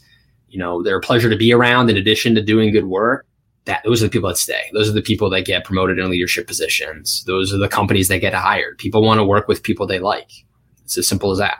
You 0.49 0.59
know, 0.59 0.83
they're 0.83 0.99
a 0.99 1.03
pleasure 1.03 1.31
to 1.31 1.37
be 1.37 1.53
around 1.53 1.91
in 1.91 1.97
addition 1.97 2.35
to 2.35 2.43
doing 2.43 2.73
good 2.73 2.87
work. 2.87 3.27
That 3.67 3.83
those 3.85 4.03
are 4.03 4.07
the 4.07 4.11
people 4.11 4.31
that 4.31 4.39
stay. 4.39 4.71
Those 4.73 4.89
are 4.89 4.95
the 4.95 5.03
people 5.03 5.29
that 5.31 5.45
get 5.45 5.65
promoted 5.65 5.99
in 5.99 6.11
leadership 6.11 6.47
positions. 6.47 7.23
Those 7.27 7.53
are 7.53 7.59
the 7.59 7.69
companies 7.69 8.09
that 8.09 8.19
get 8.19 8.33
hired. 8.33 8.79
People 8.79 9.03
want 9.03 9.19
to 9.19 9.25
work 9.25 9.49
with 9.49 9.63
people 9.63 9.87
they 9.87 10.01
like. 10.01 10.31
It's 10.91 10.99
as 10.99 11.07
simple 11.07 11.31
as 11.31 11.39
that. 11.39 11.59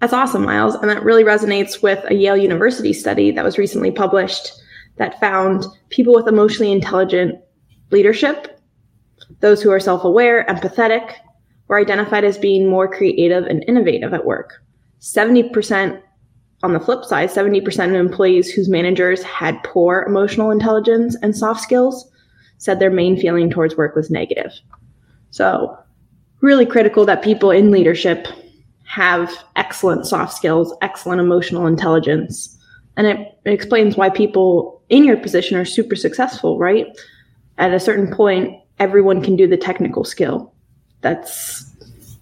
That's 0.00 0.12
awesome, 0.12 0.44
Miles. 0.44 0.76
And 0.76 0.88
that 0.88 1.02
really 1.02 1.24
resonates 1.24 1.82
with 1.82 2.04
a 2.08 2.14
Yale 2.14 2.36
University 2.36 2.92
study 2.92 3.32
that 3.32 3.44
was 3.44 3.58
recently 3.58 3.90
published 3.90 4.52
that 4.98 5.18
found 5.18 5.66
people 5.88 6.14
with 6.14 6.28
emotionally 6.28 6.70
intelligent 6.70 7.40
leadership, 7.90 8.60
those 9.40 9.60
who 9.60 9.72
are 9.72 9.80
self 9.80 10.04
aware, 10.04 10.46
empathetic, 10.48 11.14
were 11.66 11.80
identified 11.80 12.22
as 12.22 12.38
being 12.38 12.70
more 12.70 12.86
creative 12.86 13.46
and 13.46 13.64
innovative 13.66 14.14
at 14.14 14.24
work. 14.24 14.62
70% 15.00 16.00
on 16.62 16.72
the 16.72 16.78
flip 16.78 17.04
side, 17.04 17.30
70% 17.30 17.88
of 17.88 17.94
employees 17.94 18.48
whose 18.48 18.68
managers 18.68 19.24
had 19.24 19.60
poor 19.64 20.04
emotional 20.06 20.52
intelligence 20.52 21.16
and 21.20 21.36
soft 21.36 21.62
skills 21.62 22.08
said 22.58 22.78
their 22.78 22.92
main 22.92 23.18
feeling 23.18 23.50
towards 23.50 23.76
work 23.76 23.96
was 23.96 24.08
negative. 24.08 24.52
So, 25.32 25.76
really 26.40 26.66
critical 26.66 27.04
that 27.06 27.22
people 27.22 27.50
in 27.50 27.70
leadership 27.70 28.26
have 28.84 29.32
excellent 29.56 30.06
soft 30.06 30.32
skills, 30.34 30.74
excellent 30.82 31.20
emotional 31.20 31.66
intelligence. 31.66 32.56
And 32.96 33.06
it, 33.06 33.38
it 33.44 33.52
explains 33.52 33.96
why 33.96 34.10
people 34.10 34.80
in 34.88 35.04
your 35.04 35.16
position 35.16 35.56
are 35.56 35.64
super 35.64 35.96
successful, 35.96 36.58
right? 36.58 36.86
At 37.58 37.72
a 37.72 37.80
certain 37.80 38.14
point, 38.14 38.60
everyone 38.78 39.22
can 39.22 39.36
do 39.36 39.46
the 39.46 39.56
technical 39.56 40.04
skill 40.04 40.52
that's 41.00 41.64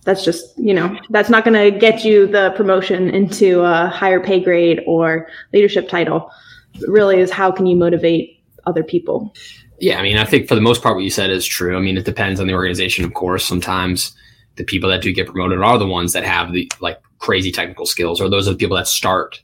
that's 0.05 0.25
just 0.25 0.57
you 0.59 0.75
know 0.75 0.97
that's 1.11 1.31
not 1.31 1.45
going 1.45 1.73
to 1.73 1.77
get 1.77 2.05
you 2.05 2.27
the 2.27 2.53
promotion 2.57 3.09
into 3.09 3.61
a 3.61 3.89
higher 3.89 4.21
pay 4.21 4.41
grade 4.41 4.81
or 4.87 5.29
leadership 5.53 5.89
title 5.89 6.31
it 6.75 6.89
really 6.89 7.19
is 7.19 7.31
how 7.31 7.51
can 7.51 7.67
you 7.67 7.77
motivate 7.77 8.43
other 8.67 8.83
people 8.83 9.35
yeah 9.81 9.99
i 9.99 10.03
mean 10.03 10.17
i 10.17 10.25
think 10.25 10.49
for 10.49 10.55
the 10.55 10.61
most 10.61 10.83
part 10.83 10.95
what 10.95 11.05
you 11.05 11.11
said 11.11 11.31
is 11.31 11.47
true 11.47 11.77
i 11.77 11.81
mean 11.81 11.97
it 11.97 12.05
depends 12.05 12.41
on 12.41 12.47
the 12.47 12.55
organization 12.55 13.05
of 13.05 13.15
course 13.15 13.45
sometimes 13.45 14.15
the 14.57 14.65
people 14.65 14.89
that 14.89 15.03
do 15.03 15.13
get 15.13 15.27
promoted 15.27 15.61
are 15.61 15.79
the 15.79 15.87
ones 15.87 16.13
that 16.13 16.25
have 16.25 16.53
the 16.53 16.71
like 16.81 17.01
crazy 17.19 17.51
technical 17.51 17.87
skills 17.87 18.21
or 18.21 18.29
those 18.29 18.47
are 18.47 18.53
the 18.53 18.59
people 18.59 18.77
that 18.77 18.87
start 18.87 19.43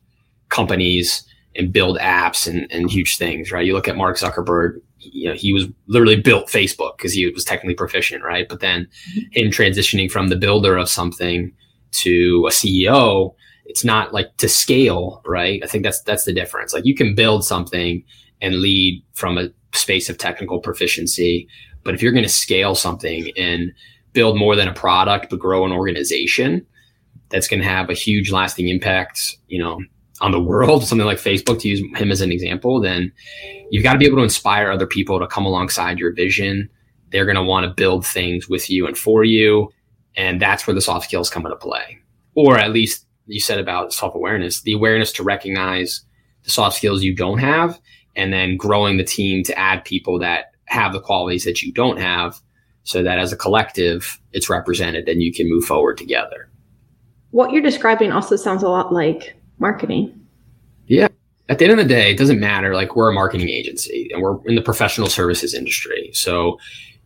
companies 0.48 1.24
and 1.56 1.72
build 1.72 1.98
apps 1.98 2.46
and, 2.46 2.70
and 2.70 2.90
huge 2.90 3.16
things 3.16 3.50
right 3.50 3.66
you 3.66 3.72
look 3.72 3.88
at 3.88 3.96
mark 3.96 4.16
zuckerberg 4.16 4.80
you 5.00 5.28
know, 5.28 5.34
he 5.34 5.52
was 5.52 5.66
literally 5.86 6.20
built 6.20 6.48
Facebook 6.48 6.96
because 6.96 7.12
he 7.12 7.28
was 7.28 7.44
technically 7.44 7.74
proficient, 7.74 8.22
right? 8.22 8.48
But 8.48 8.60
then 8.60 8.88
mm-hmm. 9.12 9.20
him 9.32 9.50
transitioning 9.50 10.10
from 10.10 10.28
the 10.28 10.36
builder 10.36 10.76
of 10.76 10.88
something 10.88 11.52
to 11.92 12.46
a 12.46 12.50
CEO, 12.50 13.34
it's 13.66 13.84
not 13.84 14.12
like 14.12 14.36
to 14.38 14.48
scale, 14.48 15.22
right? 15.24 15.60
I 15.64 15.66
think 15.66 15.84
that's 15.84 16.02
that's 16.02 16.24
the 16.24 16.32
difference. 16.32 16.72
Like 16.74 16.84
you 16.84 16.94
can 16.94 17.14
build 17.14 17.44
something 17.44 18.04
and 18.40 18.56
lead 18.56 19.02
from 19.14 19.38
a 19.38 19.48
space 19.74 20.08
of 20.08 20.18
technical 20.18 20.58
proficiency, 20.60 21.48
but 21.84 21.94
if 21.94 22.02
you're 22.02 22.12
going 22.12 22.24
to 22.24 22.28
scale 22.28 22.74
something 22.74 23.30
and 23.36 23.72
build 24.12 24.38
more 24.38 24.56
than 24.56 24.68
a 24.68 24.74
product 24.74 25.30
but 25.30 25.38
grow 25.38 25.64
an 25.64 25.72
organization, 25.72 26.66
that's 27.30 27.48
going 27.48 27.60
to 27.60 27.68
have 27.68 27.88
a 27.88 27.94
huge 27.94 28.30
lasting 28.30 28.68
impact, 28.68 29.36
you 29.48 29.58
know, 29.58 29.80
on 30.20 30.32
the 30.32 30.40
world, 30.40 30.84
something 30.86 31.06
like 31.06 31.18
Facebook, 31.18 31.60
to 31.60 31.68
use 31.68 31.80
him 31.96 32.10
as 32.10 32.20
an 32.20 32.32
example, 32.32 32.80
then 32.80 33.12
you've 33.70 33.84
got 33.84 33.94
to 33.94 33.98
be 33.98 34.06
able 34.06 34.18
to 34.18 34.24
inspire 34.24 34.70
other 34.70 34.86
people 34.86 35.18
to 35.18 35.26
come 35.26 35.46
alongside 35.46 35.98
your 35.98 36.12
vision. 36.12 36.68
They're 37.10 37.24
going 37.24 37.36
to 37.36 37.42
want 37.42 37.64
to 37.64 37.74
build 37.74 38.06
things 38.06 38.48
with 38.48 38.68
you 38.68 38.86
and 38.86 38.98
for 38.98 39.24
you. 39.24 39.72
And 40.16 40.42
that's 40.42 40.66
where 40.66 40.74
the 40.74 40.80
soft 40.80 41.06
skills 41.06 41.30
come 41.30 41.46
into 41.46 41.56
play. 41.56 41.98
Or 42.34 42.58
at 42.58 42.72
least 42.72 43.06
you 43.26 43.40
said 43.40 43.58
about 43.58 43.92
self 43.92 44.14
awareness, 44.14 44.62
the 44.62 44.72
awareness 44.72 45.12
to 45.12 45.22
recognize 45.22 46.02
the 46.44 46.50
soft 46.50 46.76
skills 46.76 47.02
you 47.02 47.14
don't 47.14 47.38
have, 47.38 47.80
and 48.16 48.32
then 48.32 48.56
growing 48.56 48.96
the 48.96 49.04
team 49.04 49.42
to 49.44 49.58
add 49.58 49.84
people 49.84 50.18
that 50.18 50.52
have 50.66 50.92
the 50.92 51.00
qualities 51.00 51.44
that 51.44 51.62
you 51.62 51.72
don't 51.72 51.98
have 51.98 52.40
so 52.84 53.02
that 53.02 53.18
as 53.18 53.32
a 53.32 53.36
collective, 53.36 54.20
it's 54.32 54.48
represented 54.48 55.08
and 55.08 55.22
you 55.22 55.32
can 55.32 55.48
move 55.48 55.64
forward 55.64 55.96
together. 55.96 56.50
What 57.30 57.52
you're 57.52 57.62
describing 57.62 58.12
also 58.12 58.36
sounds 58.36 58.62
a 58.62 58.68
lot 58.68 58.92
like 58.92 59.36
marketing. 59.58 60.26
Yeah. 60.86 61.08
At 61.48 61.58
the 61.58 61.64
end 61.64 61.72
of 61.72 61.78
the 61.78 61.84
day, 61.84 62.12
it 62.12 62.18
doesn't 62.18 62.40
matter. 62.40 62.74
Like 62.74 62.96
we're 62.96 63.10
a 63.10 63.14
marketing 63.14 63.48
agency 63.48 64.08
and 64.12 64.22
we're 64.22 64.38
in 64.46 64.54
the 64.54 64.62
professional 64.62 65.08
services 65.08 65.54
industry. 65.54 66.10
So 66.12 66.58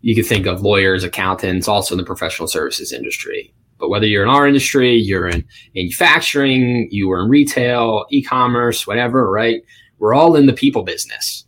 you 0.03 0.15
could 0.15 0.27
think 0.27 0.47
of 0.47 0.61
lawyers, 0.61 1.03
accountants, 1.03 1.67
also 1.67 1.95
in 1.95 1.99
the 1.99 2.05
professional 2.05 2.47
services 2.47 2.93
industry. 2.93 3.53
But 3.79 3.89
whether 3.89 4.07
you're 4.07 4.23
in 4.23 4.29
our 4.29 4.47
industry, 4.47 4.95
you're 4.95 5.29
in 5.29 5.45
manufacturing, 5.75 6.89
you 6.91 7.11
are 7.11 7.23
in 7.23 7.29
retail, 7.29 8.07
e-commerce, 8.11 8.87
whatever, 8.87 9.31
right? 9.31 9.63
We're 10.05 10.13
all 10.13 10.37
in 10.37 10.45
the 10.45 10.53
people 10.53 10.83
business. 10.83 11.47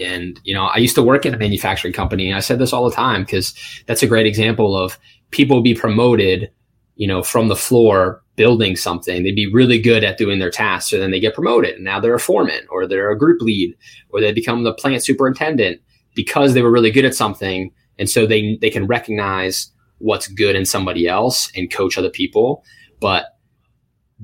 And, 0.00 0.40
you 0.42 0.52
know, 0.52 0.64
I 0.64 0.78
used 0.78 0.96
to 0.96 1.02
work 1.02 1.24
at 1.24 1.32
a 1.32 1.38
manufacturing 1.38 1.94
company 1.94 2.26
and 2.26 2.36
I 2.36 2.40
said 2.40 2.58
this 2.58 2.72
all 2.72 2.90
the 2.90 2.96
time 2.96 3.22
because 3.22 3.54
that's 3.86 4.02
a 4.02 4.08
great 4.08 4.26
example 4.26 4.76
of 4.76 4.98
people 5.30 5.62
be 5.62 5.76
promoted, 5.76 6.50
you 6.96 7.06
know, 7.06 7.22
from 7.22 7.46
the 7.46 7.54
floor 7.54 8.20
building 8.34 8.74
something. 8.74 9.22
They'd 9.22 9.36
be 9.36 9.48
really 9.52 9.80
good 9.80 10.02
at 10.02 10.18
doing 10.18 10.40
their 10.40 10.50
tasks. 10.50 10.90
So 10.90 10.98
then 10.98 11.12
they 11.12 11.20
get 11.20 11.36
promoted 11.36 11.76
and 11.76 11.84
now 11.84 12.00
they're 12.00 12.16
a 12.16 12.18
foreman 12.18 12.66
or 12.68 12.84
they're 12.84 13.12
a 13.12 13.16
group 13.16 13.40
lead 13.42 13.76
or 14.08 14.20
they 14.20 14.32
become 14.32 14.64
the 14.64 14.74
plant 14.74 15.04
superintendent 15.04 15.80
because 16.16 16.54
they 16.54 16.62
were 16.62 16.72
really 16.72 16.90
good 16.90 17.04
at 17.04 17.14
something. 17.14 17.70
And 17.96 18.10
so 18.10 18.26
they, 18.26 18.58
they 18.60 18.70
can 18.70 18.88
recognize 18.88 19.70
what's 19.98 20.26
good 20.26 20.56
in 20.56 20.64
somebody 20.64 21.06
else 21.06 21.48
and 21.54 21.70
coach 21.70 21.96
other 21.96 22.10
people. 22.10 22.64
But 22.98 23.26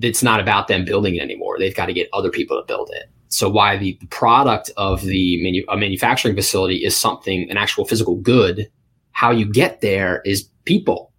it's 0.02 0.24
not 0.24 0.40
about 0.40 0.66
them 0.66 0.84
building 0.84 1.14
it 1.14 1.22
anymore. 1.22 1.60
They've 1.60 1.72
got 1.72 1.86
to 1.86 1.92
get 1.92 2.08
other 2.12 2.32
people 2.32 2.60
to 2.60 2.66
build 2.66 2.90
it. 2.92 3.13
So 3.28 3.48
why 3.48 3.76
the 3.76 3.98
product 4.10 4.70
of 4.76 5.02
the 5.02 5.42
manu- 5.42 5.64
a 5.68 5.76
manufacturing 5.76 6.36
facility 6.36 6.84
is 6.84 6.96
something, 6.96 7.50
an 7.50 7.56
actual 7.56 7.84
physical 7.84 8.16
good, 8.16 8.68
how 9.12 9.30
you 9.30 9.50
get 9.50 9.80
there 9.80 10.22
is 10.24 10.48
people. 10.64 11.12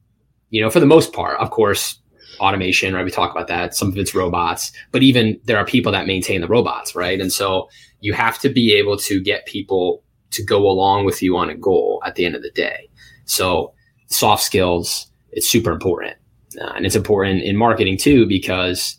You 0.49 0.61
know, 0.61 0.69
for 0.69 0.79
the 0.79 0.85
most 0.85 1.11
part, 1.11 1.39
of 1.39 1.49
course, 1.49 1.99
automation, 2.39 2.93
right? 2.93 3.05
We 3.05 3.11
talk 3.11 3.31
about 3.31 3.47
that. 3.47 3.75
Some 3.75 3.89
of 3.89 3.97
it's 3.97 4.15
robots, 4.15 4.71
but 4.91 5.03
even 5.03 5.39
there 5.45 5.57
are 5.57 5.65
people 5.65 5.91
that 5.91 6.07
maintain 6.07 6.41
the 6.41 6.47
robots, 6.47 6.95
right? 6.95 7.19
And 7.19 7.31
so 7.31 7.69
you 7.99 8.13
have 8.13 8.39
to 8.39 8.49
be 8.49 8.73
able 8.73 8.97
to 8.97 9.21
get 9.21 9.45
people 9.45 10.03
to 10.31 10.43
go 10.43 10.67
along 10.67 11.05
with 11.05 11.21
you 11.21 11.37
on 11.37 11.49
a 11.49 11.55
goal 11.55 12.01
at 12.05 12.15
the 12.15 12.25
end 12.25 12.35
of 12.35 12.41
the 12.41 12.51
day. 12.51 12.89
So 13.25 13.73
soft 14.07 14.43
skills, 14.43 15.09
it's 15.31 15.49
super 15.49 15.71
important. 15.71 16.15
Uh, 16.61 16.71
and 16.75 16.85
it's 16.85 16.95
important 16.95 17.41
in 17.43 17.57
marketing 17.57 17.97
too, 17.97 18.27
because 18.27 18.97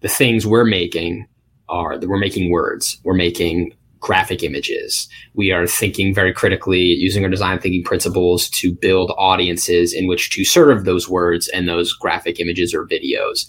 the 0.00 0.08
things 0.08 0.46
we're 0.46 0.64
making 0.64 1.26
are 1.68 1.98
that 1.98 2.08
we're 2.08 2.18
making 2.18 2.50
words, 2.50 2.98
we're 3.04 3.14
making 3.14 3.74
graphic 4.00 4.42
images. 4.42 5.08
We 5.34 5.50
are 5.50 5.66
thinking 5.66 6.14
very 6.14 6.32
critically 6.32 6.80
using 6.80 7.24
our 7.24 7.30
design 7.30 7.58
thinking 7.58 7.82
principles 7.82 8.48
to 8.50 8.72
build 8.72 9.12
audiences 9.18 9.92
in 9.92 10.06
which 10.06 10.30
to 10.30 10.44
serve 10.44 10.84
those 10.84 11.08
words 11.08 11.48
and 11.48 11.68
those 11.68 11.92
graphic 11.92 12.38
images 12.40 12.72
or 12.72 12.86
videos. 12.86 13.46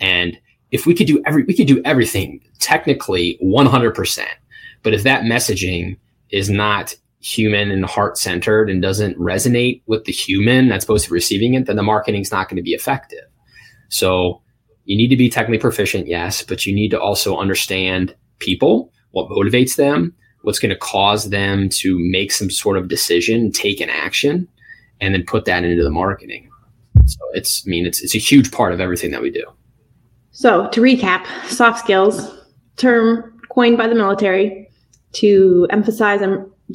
And 0.00 0.38
if 0.70 0.86
we 0.86 0.94
could 0.94 1.06
do 1.06 1.22
every, 1.26 1.44
we 1.44 1.54
could 1.54 1.66
do 1.66 1.82
everything 1.84 2.40
technically 2.58 3.38
100%. 3.42 4.26
But 4.82 4.94
if 4.94 5.02
that 5.02 5.22
messaging 5.22 5.98
is 6.30 6.50
not 6.50 6.94
human 7.20 7.70
and 7.70 7.86
heart 7.86 8.18
centered 8.18 8.68
and 8.68 8.82
doesn't 8.82 9.18
resonate 9.18 9.82
with 9.86 10.04
the 10.04 10.12
human 10.12 10.68
that's 10.68 10.84
supposed 10.84 11.04
to 11.04 11.10
be 11.10 11.14
receiving 11.14 11.54
it, 11.54 11.66
then 11.66 11.76
the 11.76 11.82
marketing 11.82 12.20
is 12.20 12.32
not 12.32 12.48
going 12.48 12.56
to 12.56 12.62
be 12.62 12.74
effective. 12.74 13.24
So 13.88 14.42
you 14.84 14.96
need 14.96 15.08
to 15.08 15.16
be 15.16 15.28
technically 15.28 15.58
proficient, 15.58 16.06
yes, 16.06 16.42
but 16.42 16.66
you 16.66 16.74
need 16.74 16.90
to 16.90 17.00
also 17.00 17.36
understand 17.38 18.14
people, 18.38 18.92
what 19.12 19.28
motivates 19.30 19.76
them, 19.76 20.14
what's 20.42 20.58
going 20.58 20.70
to 20.70 20.78
cause 20.78 21.30
them 21.30 21.68
to 21.70 21.98
make 21.98 22.30
some 22.30 22.50
sort 22.50 22.76
of 22.76 22.88
decision, 22.88 23.50
take 23.50 23.80
an 23.80 23.88
action, 23.88 24.46
and 25.00 25.14
then 25.14 25.24
put 25.24 25.46
that 25.46 25.64
into 25.64 25.82
the 25.82 25.90
marketing. 25.90 26.50
So 27.06 27.18
it's, 27.32 27.64
I 27.66 27.70
mean, 27.70 27.86
it's, 27.86 28.02
it's 28.02 28.14
a 28.14 28.18
huge 28.18 28.52
part 28.52 28.72
of 28.72 28.80
everything 28.80 29.10
that 29.10 29.22
we 29.22 29.30
do. 29.30 29.44
So 30.30 30.68
to 30.70 30.80
recap, 30.80 31.26
soft 31.46 31.78
skills, 31.78 32.30
term 32.76 33.38
coined 33.50 33.78
by 33.78 33.86
the 33.86 33.94
military 33.94 34.68
to 35.12 35.66
emphasize 35.70 36.20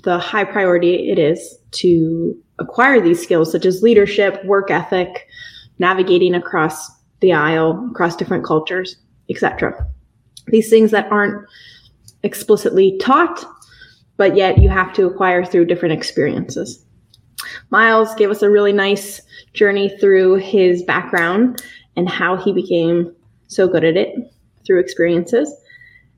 the 0.03 0.17
high 0.17 0.45
priority 0.45 1.09
it 1.09 1.19
is 1.19 1.57
to 1.71 2.35
acquire 2.57 3.01
these 3.01 3.21
skills 3.21 3.51
such 3.51 3.65
as 3.65 3.81
leadership, 3.81 4.43
work 4.45 4.71
ethic, 4.71 5.27
navigating 5.77 6.35
across 6.35 6.89
the 7.21 7.33
aisle, 7.33 7.87
across 7.91 8.15
different 8.15 8.45
cultures, 8.45 8.95
etc. 9.29 9.87
These 10.47 10.69
things 10.69 10.91
that 10.91 11.11
aren't 11.11 11.45
explicitly 12.23 12.97
taught, 12.97 13.45
but 14.17 14.35
yet 14.35 14.61
you 14.61 14.69
have 14.69 14.93
to 14.93 15.05
acquire 15.05 15.45
through 15.45 15.65
different 15.65 15.93
experiences. 15.93 16.83
Miles 17.69 18.13
gave 18.15 18.29
us 18.29 18.41
a 18.41 18.49
really 18.49 18.73
nice 18.73 19.21
journey 19.53 19.89
through 19.99 20.35
his 20.35 20.83
background 20.83 21.61
and 21.95 22.09
how 22.09 22.35
he 22.35 22.51
became 22.51 23.13
so 23.47 23.67
good 23.67 23.83
at 23.83 23.97
it 23.97 24.15
through 24.65 24.79
experiences. 24.79 25.53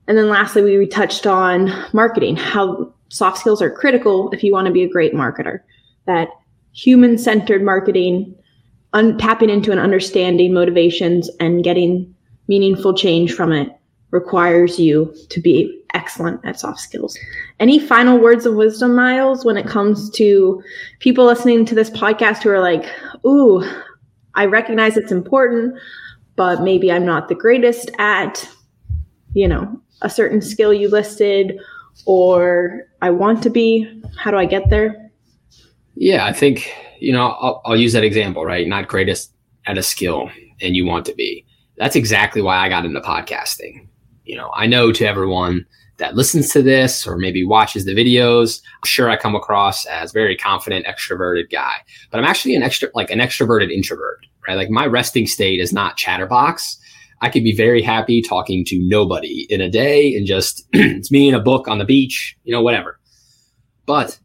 And 0.08 0.18
then 0.18 0.28
lastly, 0.28 0.62
we 0.76 0.86
touched 0.86 1.26
on 1.26 1.72
marketing, 1.92 2.36
how 2.36 2.92
soft 3.08 3.38
skills 3.38 3.62
are 3.62 3.70
critical 3.70 4.30
if 4.32 4.42
you 4.42 4.52
want 4.52 4.66
to 4.66 4.72
be 4.72 4.82
a 4.82 4.88
great 4.88 5.14
marketer. 5.14 5.60
That 6.06 6.28
human 6.72 7.18
centered 7.18 7.62
marketing, 7.62 8.34
un- 8.92 9.18
tapping 9.18 9.50
into 9.50 9.70
and 9.70 9.80
understanding 9.80 10.52
motivations 10.52 11.30
and 11.40 11.64
getting 11.64 12.14
meaningful 12.48 12.94
change 12.94 13.32
from 13.32 13.52
it 13.52 13.70
requires 14.10 14.78
you 14.78 15.14
to 15.30 15.40
be 15.40 15.82
excellent 15.94 16.40
at 16.44 16.60
soft 16.60 16.80
skills. 16.80 17.18
Any 17.60 17.78
final 17.78 18.18
words 18.18 18.46
of 18.46 18.54
wisdom, 18.54 18.94
Miles, 18.94 19.44
when 19.44 19.56
it 19.56 19.66
comes 19.66 20.10
to 20.10 20.62
people 21.00 21.24
listening 21.24 21.64
to 21.66 21.74
this 21.74 21.90
podcast 21.90 22.42
who 22.42 22.50
are 22.50 22.60
like, 22.60 22.84
ooh, 23.26 23.64
I 24.34 24.46
recognize 24.46 24.96
it's 24.96 25.12
important, 25.12 25.78
but 26.36 26.62
maybe 26.62 26.90
I'm 26.90 27.04
not 27.04 27.28
the 27.28 27.34
greatest 27.34 27.90
at, 27.98 28.48
you 29.34 29.48
know, 29.48 29.80
a 30.02 30.10
certain 30.10 30.40
skill 30.40 30.72
you 30.72 30.88
listed, 30.88 31.58
or 32.06 32.86
I 33.00 33.10
want 33.10 33.42
to 33.42 33.50
be. 33.50 34.02
How 34.16 34.30
do 34.30 34.36
I 34.36 34.46
get 34.46 34.70
there? 34.70 35.10
Yeah, 35.94 36.24
I 36.24 36.32
think, 36.32 36.72
you 37.00 37.12
know, 37.12 37.28
I'll, 37.28 37.62
I'll 37.64 37.76
use 37.76 37.92
that 37.92 38.04
example, 38.04 38.44
right? 38.44 38.66
Not 38.66 38.88
greatest 38.88 39.32
at 39.66 39.78
a 39.78 39.82
skill 39.82 40.30
and 40.60 40.74
you 40.74 40.86
want 40.86 41.06
to 41.06 41.14
be. 41.14 41.44
That's 41.76 41.96
exactly 41.96 42.42
why 42.42 42.56
I 42.56 42.68
got 42.68 42.84
into 42.84 43.00
podcasting. 43.00 43.86
You 44.24 44.36
know, 44.36 44.50
I 44.54 44.66
know 44.66 44.92
to 44.92 45.04
everyone 45.06 45.66
that 45.98 46.14
listens 46.14 46.50
to 46.50 46.62
this 46.62 47.06
or 47.06 47.16
maybe 47.16 47.44
watches 47.44 47.84
the 47.84 47.94
videos, 47.94 48.60
I'm 48.82 48.86
sure 48.86 49.10
I 49.10 49.16
come 49.16 49.34
across 49.34 49.84
as 49.86 50.12
very 50.12 50.36
confident, 50.36 50.86
extroverted 50.86 51.50
guy, 51.50 51.74
but 52.10 52.18
I'm 52.18 52.24
actually 52.24 52.56
an 52.56 52.62
extra, 52.62 52.88
like 52.94 53.10
an 53.10 53.18
extroverted 53.18 53.70
introvert, 53.70 54.18
right? 54.48 54.56
Like 54.56 54.70
my 54.70 54.86
resting 54.86 55.26
state 55.26 55.60
is 55.60 55.72
not 55.72 55.96
chatterbox. 55.96 56.78
I 57.20 57.28
could 57.28 57.44
be 57.44 57.54
very 57.54 57.82
happy 57.82 58.20
talking 58.20 58.64
to 58.66 58.78
nobody 58.80 59.46
in 59.48 59.60
a 59.60 59.70
day 59.70 60.14
and 60.14 60.26
just 60.26 60.66
it's 60.72 61.12
me 61.12 61.28
in 61.28 61.34
a 61.34 61.40
book 61.40 61.68
on 61.68 61.78
the 61.78 61.84
beach, 61.84 62.36
you 62.42 62.52
know, 62.52 62.62
whatever. 62.62 62.98
But 63.86 64.18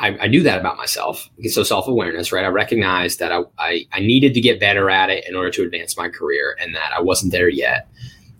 I, 0.00 0.16
I 0.18 0.26
knew 0.28 0.42
that 0.44 0.60
about 0.60 0.76
myself. 0.76 1.28
So 1.44 1.62
self 1.62 1.88
awareness, 1.88 2.32
right? 2.32 2.44
I 2.44 2.48
recognized 2.48 3.18
that 3.18 3.32
I, 3.32 3.40
I, 3.58 3.86
I 3.92 4.00
needed 4.00 4.34
to 4.34 4.40
get 4.40 4.60
better 4.60 4.90
at 4.90 5.10
it 5.10 5.24
in 5.28 5.34
order 5.34 5.50
to 5.50 5.62
advance 5.62 5.96
my 5.96 6.08
career 6.08 6.56
and 6.60 6.74
that 6.74 6.92
I 6.96 7.00
wasn't 7.00 7.32
there 7.32 7.48
yet. 7.48 7.88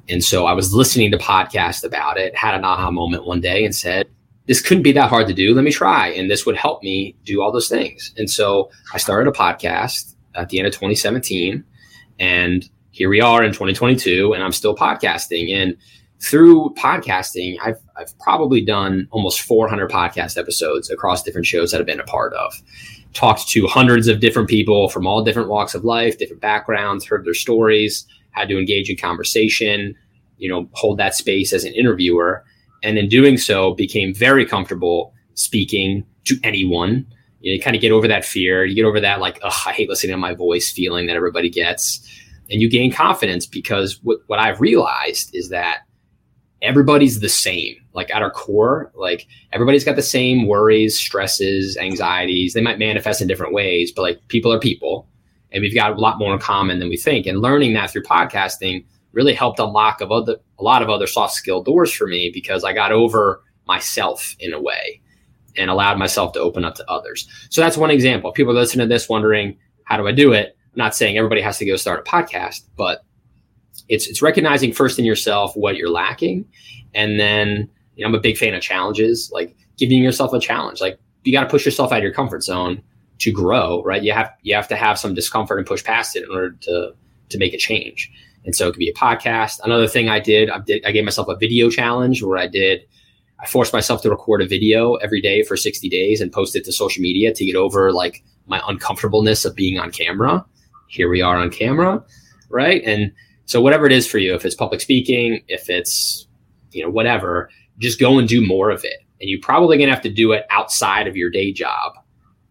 And 0.08 0.24
so 0.24 0.46
I 0.46 0.52
was 0.52 0.72
listening 0.72 1.10
to 1.10 1.18
podcasts 1.18 1.84
about 1.84 2.16
it, 2.16 2.34
had 2.34 2.54
an 2.54 2.64
aha 2.64 2.90
moment 2.90 3.26
one 3.26 3.40
day 3.40 3.64
and 3.64 3.74
said, 3.74 4.08
this 4.46 4.62
couldn't 4.62 4.82
be 4.82 4.92
that 4.92 5.10
hard 5.10 5.26
to 5.26 5.34
do. 5.34 5.54
Let 5.54 5.64
me 5.64 5.70
try. 5.70 6.08
And 6.08 6.30
this 6.30 6.46
would 6.46 6.56
help 6.56 6.82
me 6.82 7.14
do 7.24 7.42
all 7.42 7.52
those 7.52 7.68
things. 7.68 8.14
And 8.16 8.30
so 8.30 8.70
I 8.94 8.98
started 8.98 9.28
a 9.28 9.32
podcast 9.32 10.14
at 10.34 10.48
the 10.48 10.58
end 10.58 10.66
of 10.66 10.72
2017. 10.72 11.62
And 12.18 12.68
here 12.90 13.10
we 13.10 13.20
are 13.20 13.44
in 13.44 13.52
2022, 13.52 14.32
and 14.32 14.42
I'm 14.42 14.52
still 14.52 14.74
podcasting. 14.74 15.54
And 15.54 15.76
through 16.20 16.74
podcasting, 16.76 17.56
I've, 17.62 17.78
I've 17.96 18.16
probably 18.18 18.60
done 18.60 19.08
almost 19.10 19.40
400 19.42 19.90
podcast 19.90 20.36
episodes 20.36 20.90
across 20.90 21.22
different 21.22 21.46
shows 21.46 21.70
that 21.70 21.80
I've 21.80 21.86
been 21.86 22.00
a 22.00 22.04
part 22.04 22.32
of. 22.34 22.52
Talked 23.14 23.48
to 23.50 23.66
hundreds 23.66 24.08
of 24.08 24.20
different 24.20 24.48
people 24.48 24.88
from 24.88 25.06
all 25.06 25.22
different 25.22 25.48
walks 25.48 25.74
of 25.74 25.84
life, 25.84 26.18
different 26.18 26.42
backgrounds, 26.42 27.06
heard 27.06 27.24
their 27.24 27.34
stories, 27.34 28.06
had 28.32 28.48
to 28.48 28.58
engage 28.58 28.90
in 28.90 28.96
conversation, 28.96 29.94
you 30.38 30.48
know, 30.48 30.68
hold 30.72 30.98
that 30.98 31.14
space 31.14 31.52
as 31.52 31.64
an 31.64 31.72
interviewer. 31.74 32.44
And 32.82 32.98
in 32.98 33.08
doing 33.08 33.38
so, 33.38 33.74
became 33.74 34.14
very 34.14 34.44
comfortable 34.44 35.14
speaking 35.34 36.04
to 36.24 36.36
anyone. 36.42 37.06
You, 37.40 37.52
know, 37.52 37.54
you 37.56 37.60
kind 37.60 37.76
of 37.76 37.82
get 37.82 37.92
over 37.92 38.08
that 38.08 38.24
fear. 38.24 38.64
You 38.64 38.74
get 38.74 38.84
over 38.84 39.00
that, 39.00 39.20
like, 39.20 39.40
I 39.44 39.72
hate 39.72 39.88
listening 39.88 40.12
to 40.12 40.18
my 40.18 40.34
voice 40.34 40.70
feeling 40.70 41.06
that 41.06 41.16
everybody 41.16 41.48
gets. 41.48 42.06
And 42.50 42.60
you 42.60 42.68
gain 42.68 42.92
confidence 42.92 43.46
because 43.46 44.00
what, 44.02 44.18
what 44.26 44.38
I've 44.38 44.60
realized 44.60 45.30
is 45.34 45.48
that 45.50 45.80
everybody's 46.62 47.20
the 47.20 47.28
same. 47.28 47.76
Like 47.94 48.14
at 48.14 48.22
our 48.22 48.30
core, 48.30 48.92
like 48.94 49.26
everybody's 49.52 49.84
got 49.84 49.96
the 49.96 50.02
same 50.02 50.46
worries, 50.46 50.98
stresses, 50.98 51.76
anxieties. 51.76 52.54
They 52.54 52.60
might 52.60 52.78
manifest 52.78 53.20
in 53.20 53.28
different 53.28 53.52
ways, 53.52 53.92
but 53.92 54.02
like 54.02 54.28
people 54.28 54.52
are 54.52 54.60
people 54.60 55.08
and 55.52 55.62
we've 55.62 55.74
got 55.74 55.92
a 55.92 56.00
lot 56.00 56.18
more 56.18 56.32
in 56.32 56.38
common 56.38 56.78
than 56.78 56.88
we 56.88 56.96
think. 56.96 57.26
And 57.26 57.40
learning 57.40 57.74
that 57.74 57.90
through 57.90 58.02
podcasting 58.02 58.84
really 59.12 59.34
helped 59.34 59.58
unlock 59.58 60.00
of 60.00 60.12
other, 60.12 60.36
a 60.58 60.62
lot 60.62 60.82
of 60.82 60.90
other 60.90 61.06
soft 61.06 61.34
skill 61.34 61.62
doors 61.62 61.92
for 61.92 62.06
me 62.06 62.30
because 62.32 62.64
I 62.64 62.72
got 62.72 62.92
over 62.92 63.42
myself 63.66 64.36
in 64.38 64.52
a 64.52 64.60
way 64.60 65.00
and 65.56 65.70
allowed 65.70 65.98
myself 65.98 66.32
to 66.32 66.40
open 66.40 66.64
up 66.64 66.74
to 66.76 66.90
others. 66.90 67.28
So 67.50 67.60
that's 67.60 67.76
one 67.76 67.90
example. 67.90 68.32
People 68.32 68.54
listening 68.54 68.86
to 68.86 68.94
this 68.94 69.08
wondering, 69.08 69.56
how 69.84 69.96
do 69.96 70.06
I 70.06 70.12
do 70.12 70.32
it? 70.32 70.56
I'm 70.66 70.78
not 70.78 70.94
saying 70.94 71.16
everybody 71.16 71.40
has 71.40 71.58
to 71.58 71.66
go 71.66 71.76
start 71.76 72.06
a 72.06 72.10
podcast, 72.10 72.62
but 72.76 73.02
it's 73.88 74.06
it's 74.06 74.22
recognizing 74.22 74.72
first 74.72 74.98
in 74.98 75.04
yourself 75.04 75.56
what 75.56 75.76
you're 75.76 75.90
lacking, 75.90 76.44
and 76.94 77.18
then 77.18 77.68
you 77.96 78.04
know, 78.04 78.08
I'm 78.08 78.14
a 78.14 78.20
big 78.20 78.36
fan 78.36 78.54
of 78.54 78.62
challenges, 78.62 79.30
like 79.32 79.56
giving 79.76 80.02
yourself 80.02 80.32
a 80.32 80.40
challenge. 80.40 80.80
Like 80.80 80.98
you 81.24 81.32
got 81.32 81.42
to 81.42 81.48
push 81.48 81.64
yourself 81.64 81.92
out 81.92 81.98
of 81.98 82.02
your 82.04 82.12
comfort 82.12 82.42
zone 82.42 82.82
to 83.18 83.32
grow, 83.32 83.82
right? 83.82 84.02
You 84.02 84.12
have 84.12 84.30
you 84.42 84.54
have 84.54 84.68
to 84.68 84.76
have 84.76 84.98
some 84.98 85.14
discomfort 85.14 85.58
and 85.58 85.66
push 85.66 85.82
past 85.82 86.16
it 86.16 86.24
in 86.24 86.30
order 86.30 86.52
to 86.52 86.92
to 87.30 87.38
make 87.38 87.54
a 87.54 87.58
change. 87.58 88.10
And 88.44 88.54
so 88.54 88.68
it 88.68 88.72
could 88.72 88.78
be 88.78 88.88
a 88.88 88.94
podcast. 88.94 89.60
Another 89.64 89.88
thing 89.88 90.08
I 90.08 90.20
did, 90.20 90.48
I 90.48 90.60
did 90.60 90.84
I 90.84 90.92
gave 90.92 91.04
myself 91.04 91.28
a 91.28 91.36
video 91.36 91.70
challenge 91.70 92.22
where 92.22 92.38
I 92.38 92.46
did 92.46 92.82
I 93.40 93.46
forced 93.46 93.72
myself 93.72 94.02
to 94.02 94.10
record 94.10 94.42
a 94.42 94.46
video 94.46 94.94
every 94.96 95.20
day 95.20 95.42
for 95.42 95.56
60 95.56 95.88
days 95.88 96.20
and 96.20 96.32
post 96.32 96.56
it 96.56 96.64
to 96.64 96.72
social 96.72 97.02
media 97.02 97.32
to 97.32 97.44
get 97.44 97.54
over 97.54 97.92
like 97.92 98.24
my 98.46 98.60
uncomfortableness 98.66 99.44
of 99.44 99.54
being 99.54 99.78
on 99.78 99.92
camera. 99.92 100.44
Here 100.88 101.08
we 101.08 101.20
are 101.22 101.36
on 101.36 101.50
camera, 101.50 102.02
right? 102.48 102.82
And 102.84 103.12
so 103.48 103.62
whatever 103.62 103.86
it 103.86 103.92
is 103.92 104.06
for 104.06 104.18
you, 104.18 104.34
if 104.34 104.44
it's 104.44 104.54
public 104.54 104.82
speaking, 104.82 105.42
if 105.48 105.70
it's 105.70 106.28
you 106.70 106.84
know 106.84 106.90
whatever, 106.90 107.48
just 107.78 107.98
go 107.98 108.18
and 108.18 108.28
do 108.28 108.46
more 108.46 108.70
of 108.70 108.84
it. 108.84 108.98
And 109.20 109.28
you're 109.28 109.40
probably 109.40 109.78
going 109.78 109.88
to 109.88 109.94
have 109.94 110.04
to 110.04 110.12
do 110.12 110.32
it 110.32 110.44
outside 110.50 111.08
of 111.08 111.16
your 111.16 111.30
day 111.30 111.50
job 111.50 111.94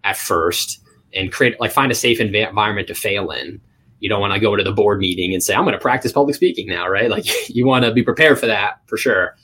at 0.03 0.17
first 0.17 0.81
and 1.13 1.31
create 1.31 1.59
like 1.59 1.71
find 1.71 1.91
a 1.91 1.95
safe 1.95 2.17
env- 2.17 2.49
environment 2.49 2.87
to 2.87 2.95
fail 2.95 3.29
in. 3.29 3.61
You 3.99 4.09
don't 4.09 4.19
want 4.19 4.33
to 4.33 4.39
go 4.39 4.55
to 4.55 4.63
the 4.63 4.71
board 4.71 4.99
meeting 4.99 5.33
and 5.33 5.43
say, 5.43 5.53
I'm 5.53 5.63
going 5.63 5.73
to 5.73 5.79
practice 5.79 6.11
public 6.11 6.35
speaking 6.35 6.67
now, 6.67 6.87
right? 6.87 7.11
Like 7.11 7.25
you 7.49 7.67
want 7.67 7.85
to 7.85 7.93
be 7.93 8.01
prepared 8.01 8.39
for 8.39 8.47
that 8.47 8.81
for 8.87 8.97
sure. 8.97 9.35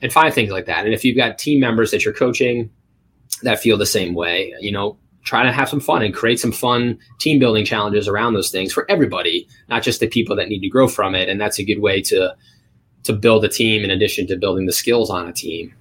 And 0.00 0.12
find 0.12 0.34
things 0.34 0.50
like 0.50 0.66
that. 0.66 0.84
And 0.84 0.92
if 0.92 1.04
you've 1.04 1.16
got 1.16 1.38
team 1.38 1.60
members 1.60 1.92
that 1.92 2.04
you're 2.04 2.12
coaching 2.12 2.70
that 3.42 3.60
feel 3.60 3.78
the 3.78 3.86
same 3.86 4.14
way, 4.14 4.52
you 4.58 4.72
know, 4.72 4.98
try 5.24 5.42
to 5.42 5.52
have 5.52 5.68
some 5.68 5.80
fun 5.80 6.02
and 6.02 6.14
create 6.14 6.40
some 6.40 6.52
fun 6.52 6.98
team 7.20 7.38
building 7.38 7.64
challenges 7.64 8.08
around 8.08 8.34
those 8.34 8.50
things 8.50 8.72
for 8.72 8.90
everybody, 8.90 9.46
not 9.68 9.82
just 9.82 10.00
the 10.00 10.08
people 10.08 10.34
that 10.36 10.48
need 10.48 10.60
to 10.60 10.68
grow 10.68 10.88
from 10.88 11.14
it. 11.14 11.28
And 11.28 11.40
that's 11.40 11.58
a 11.58 11.64
good 11.64 11.80
way 11.80 12.02
to 12.02 12.34
to 13.04 13.12
build 13.12 13.44
a 13.44 13.48
team 13.48 13.82
in 13.82 13.90
addition 13.90 14.28
to 14.28 14.36
building 14.36 14.66
the 14.66 14.72
skills 14.72 15.10
on 15.10 15.28
a 15.28 15.32
team 15.32 15.74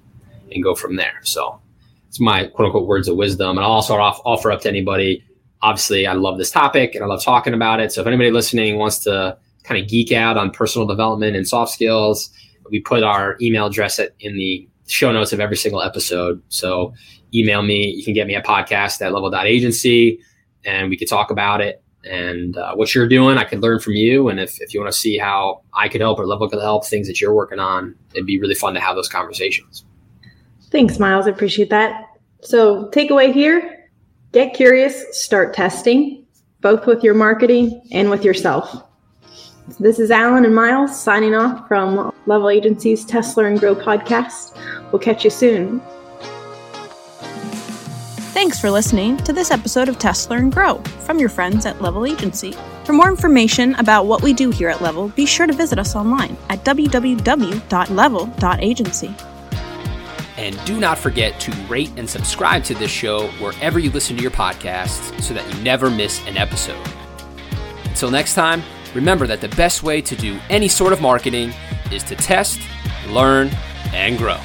and 0.51 0.63
go 0.63 0.73
from 0.73 0.95
there. 0.95 1.19
So 1.23 1.61
it's 2.07 2.19
my 2.19 2.47
quote 2.47 2.67
unquote 2.67 2.87
words 2.87 3.07
of 3.07 3.15
wisdom. 3.15 3.57
And 3.57 3.59
I'll 3.59 3.71
also 3.71 3.95
offer 3.95 4.51
up 4.51 4.61
to 4.61 4.69
anybody. 4.69 5.23
Obviously, 5.61 6.07
I 6.07 6.13
love 6.13 6.39
this 6.39 6.49
topic 6.49 6.95
and 6.95 7.03
I 7.03 7.07
love 7.07 7.23
talking 7.23 7.53
about 7.53 7.79
it. 7.79 7.91
So 7.91 8.01
if 8.01 8.07
anybody 8.07 8.31
listening 8.31 8.77
wants 8.77 8.99
to 8.99 9.37
kind 9.63 9.81
of 9.81 9.87
geek 9.87 10.11
out 10.11 10.37
on 10.37 10.49
personal 10.49 10.87
development 10.87 11.35
and 11.35 11.47
soft 11.47 11.71
skills, 11.71 12.31
we 12.71 12.79
put 12.79 13.03
our 13.03 13.37
email 13.39 13.67
address 13.67 13.99
in 13.99 14.35
the 14.35 14.67
show 14.91 15.11
notes 15.11 15.33
of 15.33 15.39
every 15.39 15.57
single 15.57 15.81
episode. 15.81 16.41
So 16.49 16.93
email 17.33 17.61
me. 17.61 17.87
You 17.87 18.03
can 18.03 18.13
get 18.13 18.27
me 18.27 18.35
a 18.35 18.41
podcast 18.41 19.01
at 19.01 19.13
level.agency 19.13 20.19
and 20.65 20.89
we 20.89 20.97
could 20.97 21.07
talk 21.07 21.31
about 21.31 21.61
it 21.61 21.81
and 22.03 22.57
uh, 22.57 22.73
what 22.75 22.93
you're 22.93 23.07
doing. 23.07 23.37
I 23.37 23.43
could 23.43 23.61
learn 23.61 23.79
from 23.79 23.93
you. 23.93 24.29
And 24.29 24.39
if, 24.39 24.61
if 24.61 24.73
you 24.73 24.79
want 24.79 24.91
to 24.91 24.97
see 24.97 25.17
how 25.17 25.61
I 25.73 25.87
could 25.87 26.01
help 26.01 26.19
or 26.19 26.27
level 26.27 26.49
could 26.49 26.61
help 26.61 26.85
things 26.85 27.07
that 27.07 27.21
you're 27.21 27.33
working 27.33 27.59
on, 27.59 27.95
it'd 28.13 28.25
be 28.25 28.39
really 28.39 28.55
fun 28.55 28.73
to 28.73 28.79
have 28.79 28.95
those 28.95 29.09
conversations. 29.09 29.85
Thanks, 30.71 30.99
Miles. 30.99 31.27
I 31.27 31.31
appreciate 31.31 31.69
that. 31.69 32.05
So, 32.41 32.89
takeaway 32.89 33.31
here 33.31 33.81
get 34.31 34.53
curious, 34.53 35.05
start 35.11 35.53
testing, 35.53 36.25
both 36.61 36.85
with 36.85 37.03
your 37.03 37.13
marketing 37.13 37.81
and 37.91 38.09
with 38.09 38.23
yourself. 38.23 38.83
This 39.79 39.99
is 39.99 40.11
Alan 40.11 40.45
and 40.45 40.53
Miles 40.53 40.99
signing 40.99 41.33
off 41.33 41.67
from 41.67 42.13
Level 42.25 42.49
Agency's 42.49 43.05
Test 43.05 43.37
Learn 43.37 43.55
Grow 43.57 43.75
podcast. 43.75 44.57
We'll 44.91 44.99
catch 44.99 45.23
you 45.23 45.29
soon. 45.29 45.81
Thanks 48.33 48.59
for 48.59 48.71
listening 48.71 49.17
to 49.17 49.33
this 49.33 49.51
episode 49.51 49.87
of 49.87 49.99
Test 49.99 50.29
Learn 50.29 50.49
Grow 50.49 50.75
from 51.05 51.19
your 51.19 51.29
friends 51.29 51.65
at 51.65 51.81
Level 51.81 52.05
Agency. 52.05 52.53
For 52.85 52.93
more 52.93 53.09
information 53.09 53.75
about 53.75 54.07
what 54.07 54.23
we 54.23 54.33
do 54.33 54.49
here 54.49 54.69
at 54.69 54.81
Level, 54.81 55.09
be 55.09 55.25
sure 55.25 55.47
to 55.47 55.53
visit 55.53 55.79
us 55.79 55.95
online 55.95 56.35
at 56.49 56.65
www.level.agency. 56.65 59.15
And 60.37 60.65
do 60.65 60.79
not 60.79 60.97
forget 60.97 61.39
to 61.41 61.51
rate 61.67 61.91
and 61.97 62.09
subscribe 62.09 62.63
to 62.63 62.73
this 62.73 62.89
show 62.89 63.27
wherever 63.39 63.77
you 63.77 63.91
listen 63.91 64.15
to 64.15 64.21
your 64.21 64.31
podcasts 64.31 65.21
so 65.21 65.33
that 65.35 65.53
you 65.53 65.61
never 65.61 65.91
miss 65.91 66.25
an 66.25 66.37
episode. 66.37 66.87
Until 67.85 68.09
next 68.09 68.33
time, 68.33 68.63
remember 68.93 69.27
that 69.27 69.41
the 69.41 69.49
best 69.49 69.83
way 69.83 70.01
to 70.01 70.15
do 70.15 70.39
any 70.49 70.67
sort 70.67 70.93
of 70.93 71.01
marketing 71.01 71.53
is 71.91 72.03
to 72.03 72.15
test, 72.15 72.59
learn, 73.07 73.49
and 73.93 74.17
grow. 74.17 74.39